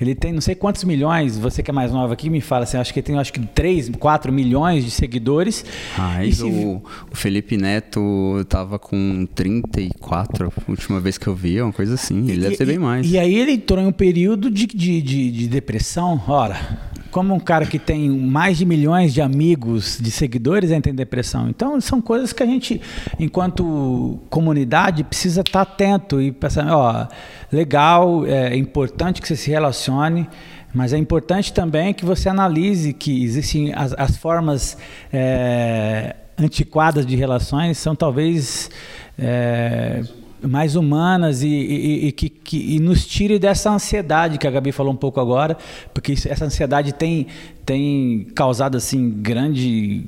Ele 0.00 0.14
tem 0.14 0.32
não 0.32 0.40
sei 0.40 0.54
quantos 0.54 0.84
milhões, 0.84 1.38
você 1.38 1.62
que 1.62 1.70
é 1.70 1.74
mais 1.74 1.92
nova 1.92 2.12
aqui, 2.12 2.28
me 2.28 2.40
fala 2.40 2.64
assim, 2.64 2.76
acho 2.76 2.92
que 2.92 3.02
tem 3.02 3.16
acho 3.18 3.32
que 3.32 3.40
3, 3.40 3.90
4 3.98 4.32
milhões 4.32 4.84
de 4.84 4.90
seguidores. 4.90 5.64
Ah, 5.98 6.20
se... 6.32 6.42
o, 6.42 6.82
o, 7.10 7.16
Felipe 7.16 7.56
Neto 7.56 8.40
estava 8.40 8.78
com 8.78 9.26
34, 9.34 10.46
a 10.46 10.70
última 10.70 11.00
vez 11.00 11.18
que 11.18 11.26
eu 11.26 11.34
vi, 11.34 11.60
uma 11.60 11.72
coisa 11.72 11.94
assim. 11.94 12.28
Ele 12.28 12.38
e, 12.38 12.40
deve 12.40 12.56
ser 12.56 12.66
bem 12.66 12.78
mais. 12.78 13.10
E 13.10 13.18
aí 13.18 13.34
ele 13.34 13.52
entrou 13.52 13.80
em 13.80 13.86
um 13.86 13.92
período 13.92 14.50
de, 14.50 14.66
de, 14.66 15.02
de, 15.02 15.30
de 15.30 15.48
depressão, 15.48 16.20
ora 16.26 16.91
como 17.12 17.34
um 17.34 17.38
cara 17.38 17.66
que 17.66 17.78
tem 17.78 18.08
mais 18.08 18.56
de 18.56 18.64
milhões 18.64 19.12
de 19.12 19.20
amigos, 19.20 19.98
de 20.00 20.10
seguidores, 20.10 20.70
entra 20.70 20.90
em 20.90 20.94
depressão. 20.94 21.48
Então, 21.48 21.78
são 21.78 22.00
coisas 22.00 22.32
que 22.32 22.42
a 22.42 22.46
gente, 22.46 22.80
enquanto 23.20 24.18
comunidade, 24.30 25.04
precisa 25.04 25.42
estar 25.42 25.60
atento 25.60 26.20
e 26.20 26.32
pensar, 26.32 26.66
ó, 26.74 27.06
legal, 27.52 28.26
é 28.26 28.56
importante 28.56 29.20
que 29.20 29.28
você 29.28 29.36
se 29.36 29.50
relacione, 29.50 30.26
mas 30.74 30.94
é 30.94 30.98
importante 30.98 31.52
também 31.52 31.92
que 31.92 32.04
você 32.04 32.30
analise 32.30 32.94
que 32.94 33.22
existem 33.22 33.74
as, 33.74 33.92
as 33.98 34.16
formas 34.16 34.78
é, 35.12 36.16
antiquadas 36.38 37.04
de 37.04 37.14
relações, 37.14 37.76
são 37.78 37.94
talvez... 37.94 38.70
É, 39.18 40.02
mais 40.42 40.76
humanas 40.76 41.42
e, 41.42 41.48
e, 41.48 42.06
e 42.08 42.12
que, 42.12 42.28
que 42.28 42.76
e 42.76 42.80
nos 42.80 43.06
tire 43.06 43.38
dessa 43.38 43.70
ansiedade 43.70 44.38
que 44.38 44.46
a 44.46 44.50
Gabi 44.50 44.72
falou 44.72 44.92
um 44.92 44.96
pouco 44.96 45.20
agora, 45.20 45.56
porque 45.94 46.12
essa 46.12 46.44
ansiedade 46.44 46.92
tem, 46.92 47.26
tem 47.64 48.26
causado 48.34 48.76
assim 48.76 49.10
grande 49.10 50.06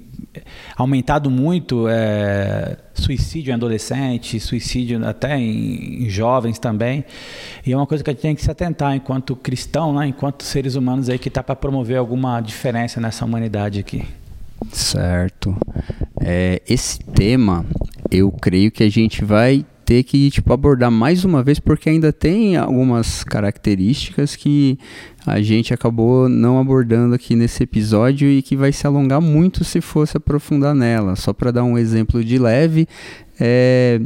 aumentado 0.76 1.30
muito 1.30 1.86
é, 1.88 2.76
suicídio 2.92 3.50
em 3.50 3.54
adolescente, 3.54 4.40
suicídio 4.40 5.04
até 5.06 5.38
em, 5.38 6.04
em, 6.04 6.08
jovens 6.08 6.58
também. 6.58 7.04
E 7.64 7.72
é 7.72 7.76
uma 7.76 7.86
coisa 7.86 8.02
que 8.02 8.10
a 8.10 8.12
gente 8.12 8.22
tem 8.22 8.34
que 8.34 8.42
se 8.42 8.50
atentar 8.50 8.94
enquanto 8.94 9.36
cristão, 9.36 9.94
né, 9.94 10.08
enquanto 10.08 10.42
seres 10.42 10.74
humanos 10.74 11.08
aí 11.08 11.18
que 11.18 11.28
está 11.28 11.42
para 11.42 11.56
promover 11.56 11.98
alguma 11.98 12.40
diferença 12.40 13.00
nessa 13.00 13.24
humanidade 13.24 13.78
aqui. 13.78 14.04
Certo. 14.72 15.56
É, 16.20 16.62
esse 16.68 16.98
tema, 16.98 17.64
eu 18.10 18.30
creio 18.32 18.70
que 18.70 18.82
a 18.82 18.90
gente 18.90 19.24
vai 19.24 19.64
ter 19.84 20.02
que 20.02 20.30
tipo 20.30 20.52
abordar 20.52 20.90
mais 20.90 21.24
uma 21.24 21.42
vez 21.42 21.58
porque 21.58 21.90
ainda 21.90 22.12
tem 22.12 22.56
algumas 22.56 23.22
características 23.22 24.34
que 24.34 24.78
a 25.26 25.40
gente 25.40 25.74
acabou 25.74 26.28
não 26.28 26.58
abordando 26.58 27.14
aqui 27.14 27.36
nesse 27.36 27.62
episódio 27.62 28.28
e 28.28 28.42
que 28.42 28.56
vai 28.56 28.72
se 28.72 28.86
alongar 28.86 29.20
muito 29.20 29.64
se 29.64 29.80
fosse 29.80 30.16
aprofundar 30.16 30.74
nela. 30.74 31.16
Só 31.16 31.32
para 31.32 31.50
dar 31.50 31.64
um 31.64 31.78
exemplo 31.78 32.24
de 32.24 32.38
leve, 32.38 32.86
é 33.38 34.00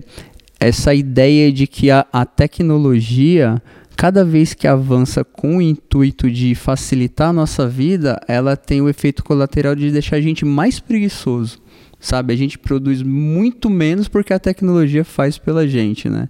essa 0.61 0.93
ideia 0.93 1.53
de 1.53 1.67
que 1.67 1.91
a, 1.91 2.05
a 2.13 2.27
tecnologia 2.27 3.63
cada 3.97 4.25
vez 4.25 4.55
que 4.55 4.69
avança 4.69 5.25
com 5.25 5.57
o 5.57 5.63
intuito 5.63 6.31
de 6.31 6.55
facilitar 6.55 7.31
a 7.31 7.33
nossa 7.33 7.67
vida, 7.67 8.21
ela 8.29 8.57
tem 8.57 8.81
o 8.81 8.89
efeito 8.89 9.25
colateral 9.25 9.75
de 9.75 9.91
deixar 9.91 10.17
a 10.17 10.21
gente 10.21 10.45
mais 10.45 10.79
preguiçoso 10.79 11.59
sabe? 12.01 12.33
A 12.33 12.37
gente 12.37 12.59
produz 12.59 13.03
muito 13.03 13.69
menos 13.69 14.09
porque 14.09 14.33
a 14.33 14.39
tecnologia 14.39 15.05
faz 15.05 15.39
pela 15.39 15.67
gente, 15.67 16.09
né? 16.09 16.29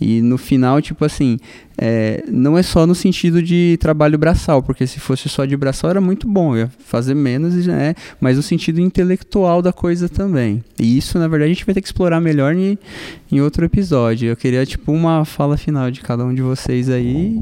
E 0.00 0.20
no 0.20 0.36
final, 0.36 0.82
tipo 0.82 1.04
assim, 1.04 1.38
é, 1.78 2.24
não 2.28 2.58
é 2.58 2.62
só 2.62 2.86
no 2.86 2.94
sentido 2.94 3.40
de 3.40 3.78
trabalho 3.80 4.18
braçal, 4.18 4.62
porque 4.62 4.86
se 4.86 4.98
fosse 4.98 5.28
só 5.28 5.44
de 5.44 5.56
braçal 5.56 5.88
era 5.88 6.00
muito 6.00 6.28
bom, 6.28 6.56
ia 6.56 6.68
fazer 6.80 7.14
menos, 7.14 7.54
né? 7.66 7.94
mas 8.20 8.36
no 8.36 8.42
sentido 8.42 8.80
intelectual 8.80 9.62
da 9.62 9.72
coisa 9.72 10.08
também. 10.08 10.62
E 10.78 10.98
isso, 10.98 11.18
na 11.18 11.28
verdade, 11.28 11.52
a 11.52 11.54
gente 11.54 11.64
vai 11.64 11.74
ter 11.74 11.80
que 11.80 11.86
explorar 11.86 12.20
melhor 12.20 12.54
em, 12.54 12.76
em 13.30 13.40
outro 13.40 13.64
episódio. 13.64 14.28
Eu 14.28 14.36
queria, 14.36 14.66
tipo, 14.66 14.92
uma 14.92 15.24
fala 15.24 15.56
final 15.56 15.90
de 15.90 16.00
cada 16.00 16.24
um 16.24 16.34
de 16.34 16.42
vocês 16.42 16.90
aí. 16.90 17.40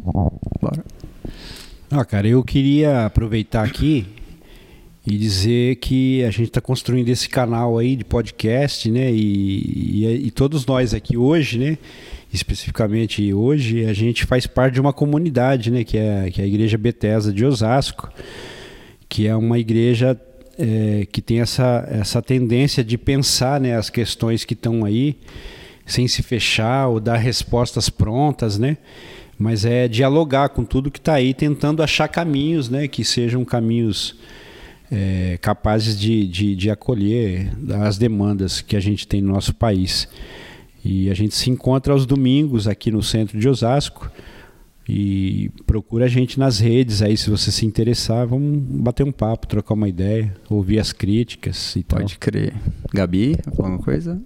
Bora. 0.60 0.84
Ah, 1.90 2.04
cara, 2.04 2.28
eu 2.28 2.42
queria 2.44 3.06
aproveitar 3.06 3.64
aqui 3.64 4.06
e 5.06 5.16
dizer 5.16 5.76
que 5.76 6.22
a 6.24 6.30
gente 6.30 6.48
está 6.48 6.60
construindo 6.60 7.08
esse 7.08 7.28
canal 7.28 7.76
aí 7.76 7.96
de 7.96 8.04
podcast, 8.04 8.88
né? 8.90 9.10
E, 9.10 10.04
e, 10.04 10.26
e, 10.26 10.30
todos 10.30 10.64
nós 10.64 10.94
aqui 10.94 11.16
hoje, 11.16 11.58
né? 11.58 11.78
Especificamente 12.32 13.32
hoje, 13.34 13.84
a 13.84 13.92
gente 13.92 14.24
faz 14.24 14.46
parte 14.46 14.74
de 14.74 14.80
uma 14.80 14.92
comunidade, 14.92 15.72
né? 15.72 15.82
Que 15.82 15.98
é, 15.98 16.30
que 16.30 16.40
é 16.40 16.44
a 16.44 16.46
Igreja 16.46 16.78
Bethesda 16.78 17.32
de 17.32 17.44
Osasco, 17.44 18.08
que 19.08 19.26
é 19.26 19.34
uma 19.34 19.58
igreja 19.58 20.18
é, 20.56 21.04
que 21.10 21.20
tem 21.20 21.40
essa, 21.40 21.84
essa 21.90 22.22
tendência 22.22 22.84
de 22.84 22.96
pensar 22.96 23.60
né, 23.60 23.76
as 23.76 23.90
questões 23.90 24.44
que 24.44 24.54
estão 24.54 24.84
aí, 24.84 25.16
sem 25.84 26.06
se 26.06 26.22
fechar 26.22 26.86
ou 26.86 27.00
dar 27.00 27.16
respostas 27.16 27.90
prontas, 27.90 28.56
né? 28.56 28.76
Mas 29.36 29.64
é 29.64 29.88
dialogar 29.88 30.50
com 30.50 30.64
tudo 30.64 30.92
que 30.92 31.00
está 31.00 31.14
aí, 31.14 31.34
tentando 31.34 31.82
achar 31.82 32.06
caminhos, 32.06 32.68
né? 32.68 32.86
Que 32.86 33.02
sejam 33.02 33.44
caminhos 33.44 34.14
é, 34.92 35.38
capazes 35.40 35.98
de, 35.98 36.28
de, 36.28 36.54
de, 36.54 36.70
acolher 36.70 37.50
as 37.82 37.96
demandas 37.96 38.60
que 38.60 38.76
a 38.76 38.80
gente 38.80 39.08
tem 39.08 39.22
no 39.22 39.32
nosso 39.32 39.54
país. 39.54 40.06
E 40.84 41.08
a 41.08 41.14
gente 41.14 41.34
se 41.34 41.48
encontra 41.48 41.94
aos 41.94 42.04
domingos 42.04 42.68
aqui 42.68 42.90
no 42.90 43.02
centro 43.02 43.40
de 43.40 43.48
Osasco. 43.48 44.10
E 44.86 45.50
procura 45.64 46.04
a 46.04 46.08
gente 46.08 46.38
nas 46.38 46.58
redes 46.58 47.00
aí, 47.00 47.16
se 47.16 47.30
você 47.30 47.50
se 47.50 47.64
interessar, 47.64 48.26
vamos 48.26 48.58
bater 48.58 49.04
um 49.04 49.12
papo, 49.12 49.46
trocar 49.46 49.74
uma 49.74 49.88
ideia, 49.88 50.34
ouvir 50.50 50.78
as 50.80 50.92
críticas 50.92 51.74
e 51.76 51.84
Pode 51.84 52.18
tal. 52.18 52.20
crer. 52.20 52.52
Gabi, 52.92 53.36
alguma 53.46 53.78
coisa? 53.78 54.20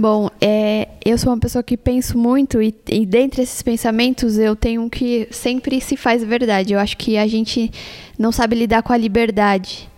Bom, 0.00 0.30
é, 0.40 0.86
eu 1.04 1.18
sou 1.18 1.32
uma 1.32 1.40
pessoa 1.40 1.60
que 1.60 1.76
penso 1.76 2.16
muito 2.16 2.62
e, 2.62 2.72
e 2.88 3.04
dentre 3.04 3.42
esses 3.42 3.60
pensamentos 3.62 4.38
eu 4.38 4.54
tenho 4.54 4.82
um 4.82 4.88
que 4.88 5.26
sempre 5.32 5.80
se 5.80 5.96
faz 5.96 6.22
verdade. 6.22 6.72
Eu 6.72 6.78
acho 6.78 6.96
que 6.96 7.18
a 7.18 7.26
gente 7.26 7.68
não 8.16 8.30
sabe 8.30 8.54
lidar 8.54 8.84
com 8.84 8.92
a 8.92 8.96
liberdade. 8.96 9.90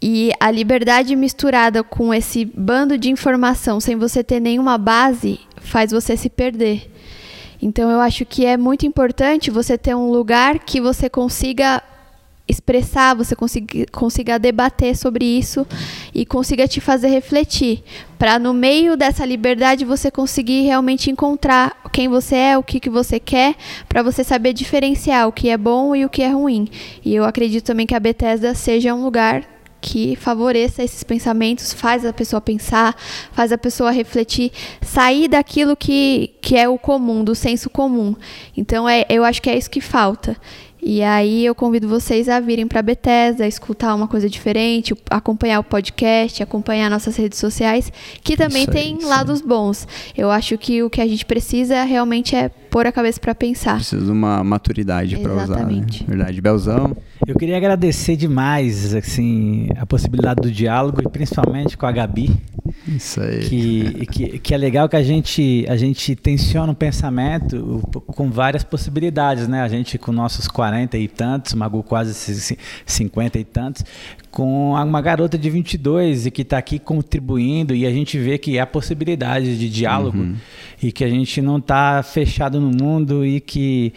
E 0.00 0.30
a 0.40 0.50
liberdade 0.50 1.14
misturada 1.14 1.84
com 1.84 2.14
esse 2.14 2.46
bando 2.46 2.96
de 2.96 3.10
informação 3.10 3.80
sem 3.80 3.96
você 3.96 4.24
ter 4.24 4.40
nenhuma 4.40 4.78
base 4.78 5.40
faz 5.60 5.90
você 5.90 6.16
se 6.16 6.30
perder. 6.30 6.90
Então 7.60 7.90
eu 7.90 8.00
acho 8.00 8.24
que 8.24 8.46
é 8.46 8.56
muito 8.56 8.86
importante 8.86 9.50
você 9.50 9.76
ter 9.76 9.94
um 9.94 10.10
lugar 10.10 10.58
que 10.60 10.80
você 10.80 11.10
consiga 11.10 11.82
expressar, 12.56 13.14
você 13.14 13.34
consiga, 13.36 13.86
consiga 13.92 14.38
debater 14.38 14.96
sobre 14.96 15.24
isso 15.24 15.66
e 16.14 16.26
consiga 16.26 16.66
te 16.66 16.80
fazer 16.80 17.08
refletir, 17.08 17.82
para 18.18 18.38
no 18.38 18.52
meio 18.52 18.96
dessa 18.96 19.24
liberdade 19.24 19.84
você 19.84 20.10
conseguir 20.10 20.62
realmente 20.62 21.10
encontrar 21.10 21.76
quem 21.92 22.08
você 22.08 22.36
é, 22.36 22.58
o 22.58 22.62
que, 22.62 22.80
que 22.80 22.90
você 22.90 23.20
quer, 23.20 23.54
para 23.88 24.02
você 24.02 24.24
saber 24.24 24.52
diferenciar 24.52 25.28
o 25.28 25.32
que 25.32 25.48
é 25.48 25.56
bom 25.56 25.94
e 25.94 26.04
o 26.04 26.08
que 26.08 26.22
é 26.22 26.30
ruim. 26.30 26.68
E 27.04 27.14
eu 27.14 27.24
acredito 27.24 27.64
também 27.64 27.86
que 27.86 27.94
a 27.94 28.00
Bethesda 28.00 28.54
seja 28.54 28.94
um 28.94 29.02
lugar 29.02 29.56
que 29.80 30.16
favoreça 30.16 30.82
esses 30.82 31.04
pensamentos, 31.04 31.72
faz 31.72 32.04
a 32.04 32.12
pessoa 32.12 32.40
pensar, 32.40 32.96
faz 33.32 33.52
a 33.52 33.58
pessoa 33.58 33.92
refletir, 33.92 34.50
sair 34.82 35.28
daquilo 35.28 35.76
que, 35.76 36.34
que 36.42 36.56
é 36.56 36.68
o 36.68 36.76
comum, 36.76 37.22
do 37.22 37.36
senso 37.36 37.70
comum. 37.70 38.16
Então, 38.56 38.88
é, 38.88 39.06
eu 39.08 39.24
acho 39.24 39.40
que 39.40 39.48
é 39.48 39.56
isso 39.56 39.70
que 39.70 39.80
falta. 39.80 40.36
E 40.88 41.02
aí 41.02 41.44
eu 41.44 41.52
convido 41.52 41.88
vocês 41.88 42.28
a 42.28 42.38
virem 42.38 42.64
para 42.64 42.78
a 42.78 42.82
Bethesda, 42.82 43.44
escutar 43.44 43.92
uma 43.92 44.06
coisa 44.06 44.30
diferente, 44.30 44.94
acompanhar 45.10 45.58
o 45.58 45.64
podcast, 45.64 46.40
acompanhar 46.40 46.88
nossas 46.88 47.16
redes 47.16 47.40
sociais, 47.40 47.92
que 48.22 48.36
também 48.36 48.62
Isso 48.62 48.70
tem 48.70 48.98
lados 49.02 49.40
bons. 49.40 49.88
Eu 50.16 50.30
acho 50.30 50.56
que 50.56 50.84
o 50.84 50.88
que 50.88 51.00
a 51.00 51.06
gente 51.08 51.26
precisa 51.26 51.82
realmente 51.82 52.36
é 52.36 52.52
pôr 52.76 52.86
a 52.86 52.92
cabeça 52.92 53.18
para 53.18 53.34
pensar. 53.34 53.76
Precisa 53.76 54.04
de 54.04 54.10
uma 54.10 54.44
maturidade 54.44 55.16
para 55.16 55.32
usar, 55.32 55.46
né? 55.46 55.54
Exatamente. 55.54 56.04
Verdade. 56.04 56.40
Belzão? 56.42 56.94
Eu 57.26 57.34
queria 57.34 57.56
agradecer 57.56 58.16
demais 58.16 58.94
assim 58.94 59.68
a 59.78 59.86
possibilidade 59.86 60.42
do 60.42 60.50
diálogo 60.50 61.00
e 61.00 61.08
principalmente 61.08 61.74
com 61.74 61.86
a 61.86 61.92
Gabi, 61.92 62.36
Isso 62.86 63.18
aí. 63.22 63.40
que, 63.48 64.06
que, 64.06 64.38
que 64.40 64.52
é 64.54 64.58
legal 64.58 64.90
que 64.90 64.96
a 64.96 65.02
gente 65.02 65.64
a 65.70 65.76
gente 65.78 66.14
tensiona 66.14 66.70
o 66.70 66.74
pensamento 66.74 67.80
com 68.08 68.30
várias 68.30 68.62
possibilidades, 68.62 69.48
né? 69.48 69.62
A 69.62 69.68
gente 69.68 69.96
com 69.96 70.12
nossos 70.12 70.46
40 70.46 70.98
e 70.98 71.08
tantos, 71.08 71.54
Magu 71.54 71.82
quase 71.82 72.12
ci- 72.12 72.58
50 72.84 73.38
e 73.38 73.44
tantos, 73.44 73.84
com 74.36 74.72
uma 74.72 75.00
garota 75.00 75.38
de 75.38 75.48
22 75.48 76.26
e 76.26 76.30
que 76.30 76.42
está 76.42 76.58
aqui 76.58 76.78
contribuindo 76.78 77.74
e 77.74 77.86
a 77.86 77.90
gente 77.90 78.18
vê 78.18 78.36
que 78.36 78.58
há 78.58 78.66
possibilidade 78.66 79.58
de 79.58 79.70
diálogo 79.70 80.34
e 80.82 80.92
que 80.92 81.02
a 81.04 81.08
gente 81.08 81.40
não 81.40 81.56
está 81.56 82.02
fechado 82.02 82.60
no 82.60 82.70
mundo 82.70 83.24
e 83.24 83.40
que 83.40 83.94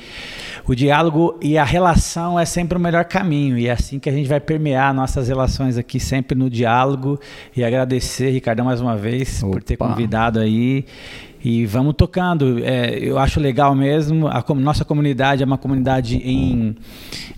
o 0.65 0.73
diálogo 0.73 1.37
e 1.41 1.57
a 1.57 1.65
relação 1.65 2.39
é 2.39 2.45
sempre 2.45 2.77
o 2.77 2.81
melhor 2.81 3.03
caminho. 3.03 3.57
E 3.57 3.67
é 3.67 3.71
assim 3.71 3.99
que 3.99 4.07
a 4.07 4.13
gente 4.13 4.29
vai 4.29 4.39
permear 4.39 4.93
nossas 4.93 5.27
relações 5.27 5.77
aqui 5.77 5.99
sempre 5.99 6.37
no 6.37 6.49
diálogo. 6.49 7.19
E 7.53 7.61
agradecer 7.61 8.29
Ricardão 8.29 8.63
mais 8.63 8.79
uma 8.79 8.95
vez 8.95 9.41
por 9.41 9.61
ter 9.61 9.73
Opa. 9.73 9.89
convidado 9.89 10.39
aí 10.39 10.85
e 11.43 11.65
vamos 11.65 11.93
tocando. 11.95 12.59
É, 12.63 12.97
eu 12.99 13.17
acho 13.17 13.39
legal 13.39 13.73
mesmo. 13.73 14.27
A 14.27 14.43
nossa 14.55 14.83
comunidade 14.83 15.41
é 15.41 15.45
uma 15.45 15.57
comunidade 15.57 16.17
em, 16.17 16.75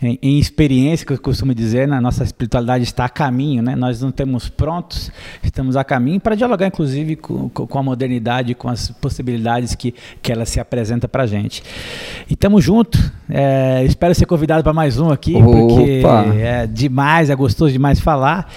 em, 0.01 0.19
em 0.21 0.39
experiência, 0.39 1.05
que 1.05 1.13
eu 1.13 1.19
costumo 1.19 1.53
dizer. 1.53 1.87
Né? 1.87 1.99
Nossa 1.99 2.23
espiritualidade 2.23 2.83
está 2.83 3.05
a 3.05 3.09
caminho. 3.09 3.61
Né? 3.61 3.75
Nós 3.75 4.01
não 4.01 4.11
temos 4.11 4.49
prontos, 4.49 5.11
estamos 5.43 5.75
a 5.75 5.83
caminho 5.83 6.19
para 6.19 6.35
dialogar, 6.35 6.67
inclusive, 6.67 7.15
com, 7.15 7.49
com 7.49 7.79
a 7.79 7.83
modernidade, 7.83 8.55
com 8.55 8.69
as 8.69 8.89
possibilidades 8.89 9.75
que, 9.75 9.93
que 10.21 10.31
ela 10.31 10.45
se 10.45 10.59
apresenta 10.59 11.07
para 11.07 11.23
a 11.23 11.27
gente. 11.27 11.63
E 12.29 12.33
estamos 12.33 12.63
juntos. 12.63 13.11
É, 13.29 13.83
espero 13.85 14.15
ser 14.15 14.25
convidado 14.25 14.63
para 14.63 14.73
mais 14.73 14.99
um 14.99 15.11
aqui, 15.11 15.33
porque 15.33 15.99
Opa. 15.99 16.25
é 16.35 16.65
demais, 16.65 17.29
é 17.29 17.35
gostoso 17.35 17.71
demais 17.71 17.99
falar. 17.99 18.51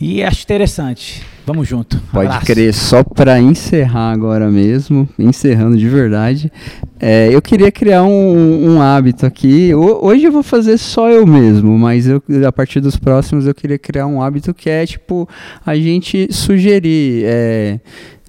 E 0.00 0.22
acho 0.22 0.42
interessante. 0.42 1.33
Vamos 1.46 1.68
junto. 1.68 2.00
Pode 2.10 2.26
Abraço. 2.28 2.46
crer, 2.46 2.72
só 2.72 3.04
para 3.04 3.38
encerrar 3.38 4.12
agora 4.12 4.50
mesmo, 4.50 5.06
encerrando 5.18 5.76
de 5.76 5.86
verdade, 5.86 6.50
é, 6.98 7.28
eu 7.30 7.42
queria 7.42 7.70
criar 7.70 8.02
um, 8.04 8.70
um 8.76 8.80
hábito 8.80 9.26
aqui. 9.26 9.74
Ho- 9.74 9.98
Hoje 10.06 10.24
eu 10.24 10.32
vou 10.32 10.42
fazer 10.42 10.78
só 10.78 11.10
eu 11.10 11.26
mesmo, 11.26 11.78
mas 11.78 12.06
eu, 12.06 12.22
a 12.48 12.52
partir 12.52 12.80
dos 12.80 12.96
próximos 12.96 13.46
eu 13.46 13.54
queria 13.54 13.78
criar 13.78 14.06
um 14.06 14.22
hábito 14.22 14.54
que 14.54 14.70
é 14.70 14.86
tipo 14.86 15.28
a 15.66 15.76
gente 15.76 16.32
sugerir 16.32 17.24
é, 17.26 17.78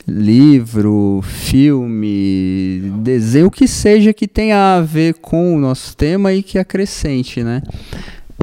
livro, 0.06 1.22
filme, 1.24 2.92
desenho, 3.02 3.48
o 3.48 3.52
que 3.52 3.66
seja 3.68 4.12
que 4.14 4.28
tenha 4.28 4.76
a 4.76 4.82
ver 4.82 5.14
com 5.16 5.56
o 5.56 5.60
nosso 5.60 5.96
tema 5.96 6.34
e 6.34 6.44
que 6.44 6.58
acrescente, 6.60 7.42
né? 7.44 7.62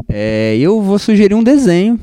É, 0.09 0.57
eu 0.59 0.81
vou 0.81 0.99
sugerir 0.99 1.35
um 1.35 1.43
desenho 1.43 2.01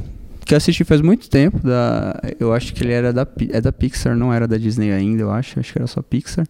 que 0.50 0.56
eu 0.56 0.58
assisti 0.58 0.84
faz 0.84 1.00
muito 1.00 1.30
tempo. 1.30 1.60
Da, 1.60 2.20
eu 2.40 2.52
acho 2.52 2.74
que 2.74 2.84
ele 2.84 2.92
era 2.92 3.14
da, 3.14 3.28
é 3.52 3.62
da 3.62 3.72
Pixar, 3.72 4.16
não 4.16 4.34
era 4.34 4.48
da 4.48 4.58
Disney 4.58 4.92
ainda, 4.92 5.22
eu 5.22 5.30
acho. 5.30 5.60
Acho 5.60 5.72
que 5.72 5.78
era 5.78 5.86
só 5.86 6.02
Pixar. 6.02 6.44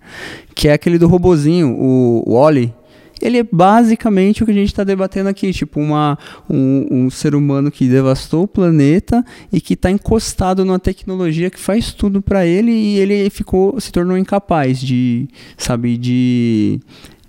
Que 0.55 0.69
é 0.69 0.73
aquele 0.73 0.97
do 0.97 1.05
robozinho, 1.05 1.75
o 1.77 2.23
Wally. 2.25 2.73
Ele 3.21 3.39
é 3.39 3.43
basicamente 3.43 4.41
o 4.41 4.45
que 4.45 4.53
a 4.53 4.55
gente 4.55 4.69
está 4.69 4.85
debatendo 4.85 5.27
aqui, 5.27 5.51
tipo 5.51 5.81
uma, 5.81 6.17
um, 6.49 6.88
um 6.89 7.09
ser 7.09 7.35
humano 7.35 7.69
que 7.69 7.89
devastou 7.89 8.43
o 8.43 8.47
planeta 8.47 9.21
e 9.51 9.59
que 9.59 9.73
está 9.73 9.91
encostado 9.91 10.63
numa 10.63 10.79
tecnologia 10.79 11.49
que 11.49 11.59
faz 11.59 11.91
tudo 11.91 12.21
para 12.21 12.45
ele 12.45 12.71
e 12.71 12.97
ele 12.99 13.29
ficou, 13.29 13.77
se 13.81 13.91
tornou 13.91 14.17
incapaz 14.17 14.79
de, 14.79 15.27
sabe, 15.57 15.97
de 15.97 16.79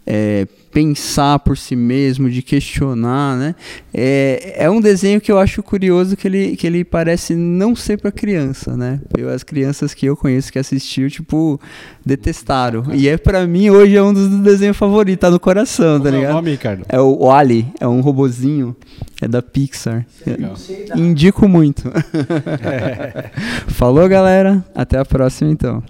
é, 0.06 0.46
pensar 0.72 1.38
por 1.40 1.56
si 1.56 1.74
mesmo, 1.74 2.30
de 2.30 2.42
questionar, 2.42 3.36
né? 3.36 3.54
É, 3.92 4.54
é 4.56 4.70
um 4.70 4.80
desenho 4.80 5.20
que 5.20 5.30
eu 5.30 5.38
acho 5.38 5.62
curioso 5.62 6.16
que 6.16 6.28
ele, 6.28 6.56
que 6.56 6.66
ele 6.66 6.84
parece 6.84 7.34
não 7.34 7.74
ser 7.74 7.98
para 7.98 8.12
criança, 8.12 8.76
né? 8.76 9.00
Eu, 9.16 9.28
as 9.28 9.42
crianças 9.42 9.92
que 9.94 10.06
eu 10.06 10.16
conheço 10.16 10.52
que 10.52 10.58
assistiu, 10.58 11.10
tipo, 11.10 11.60
detestaram. 12.04 12.84
E 12.94 13.08
é 13.08 13.16
para 13.16 13.46
mim 13.46 13.70
hoje 13.70 13.96
é 13.96 14.02
um 14.02 14.12
dos 14.12 14.28
desenhos 14.40 14.76
favoritos, 14.76 15.20
tá 15.20 15.30
no 15.30 15.40
coração, 15.40 16.00
tá 16.00 16.04
Qual 16.04 16.14
é 16.14 16.16
o 16.16 16.20
ligado? 16.20 16.34
nome, 16.34 16.50
Ricardo? 16.52 16.84
É 16.88 17.00
o 17.00 17.26
Wally, 17.26 17.66
é 17.80 17.88
um 17.88 18.00
robozinho, 18.00 18.76
é 19.20 19.26
da 19.26 19.42
Pixar. 19.42 20.06
Indico 20.96 21.48
muito. 21.48 21.90
Falou, 23.68 24.08
galera. 24.08 24.64
Até 24.74 24.98
a 24.98 25.04
próxima, 25.04 25.50
então. 25.50 25.82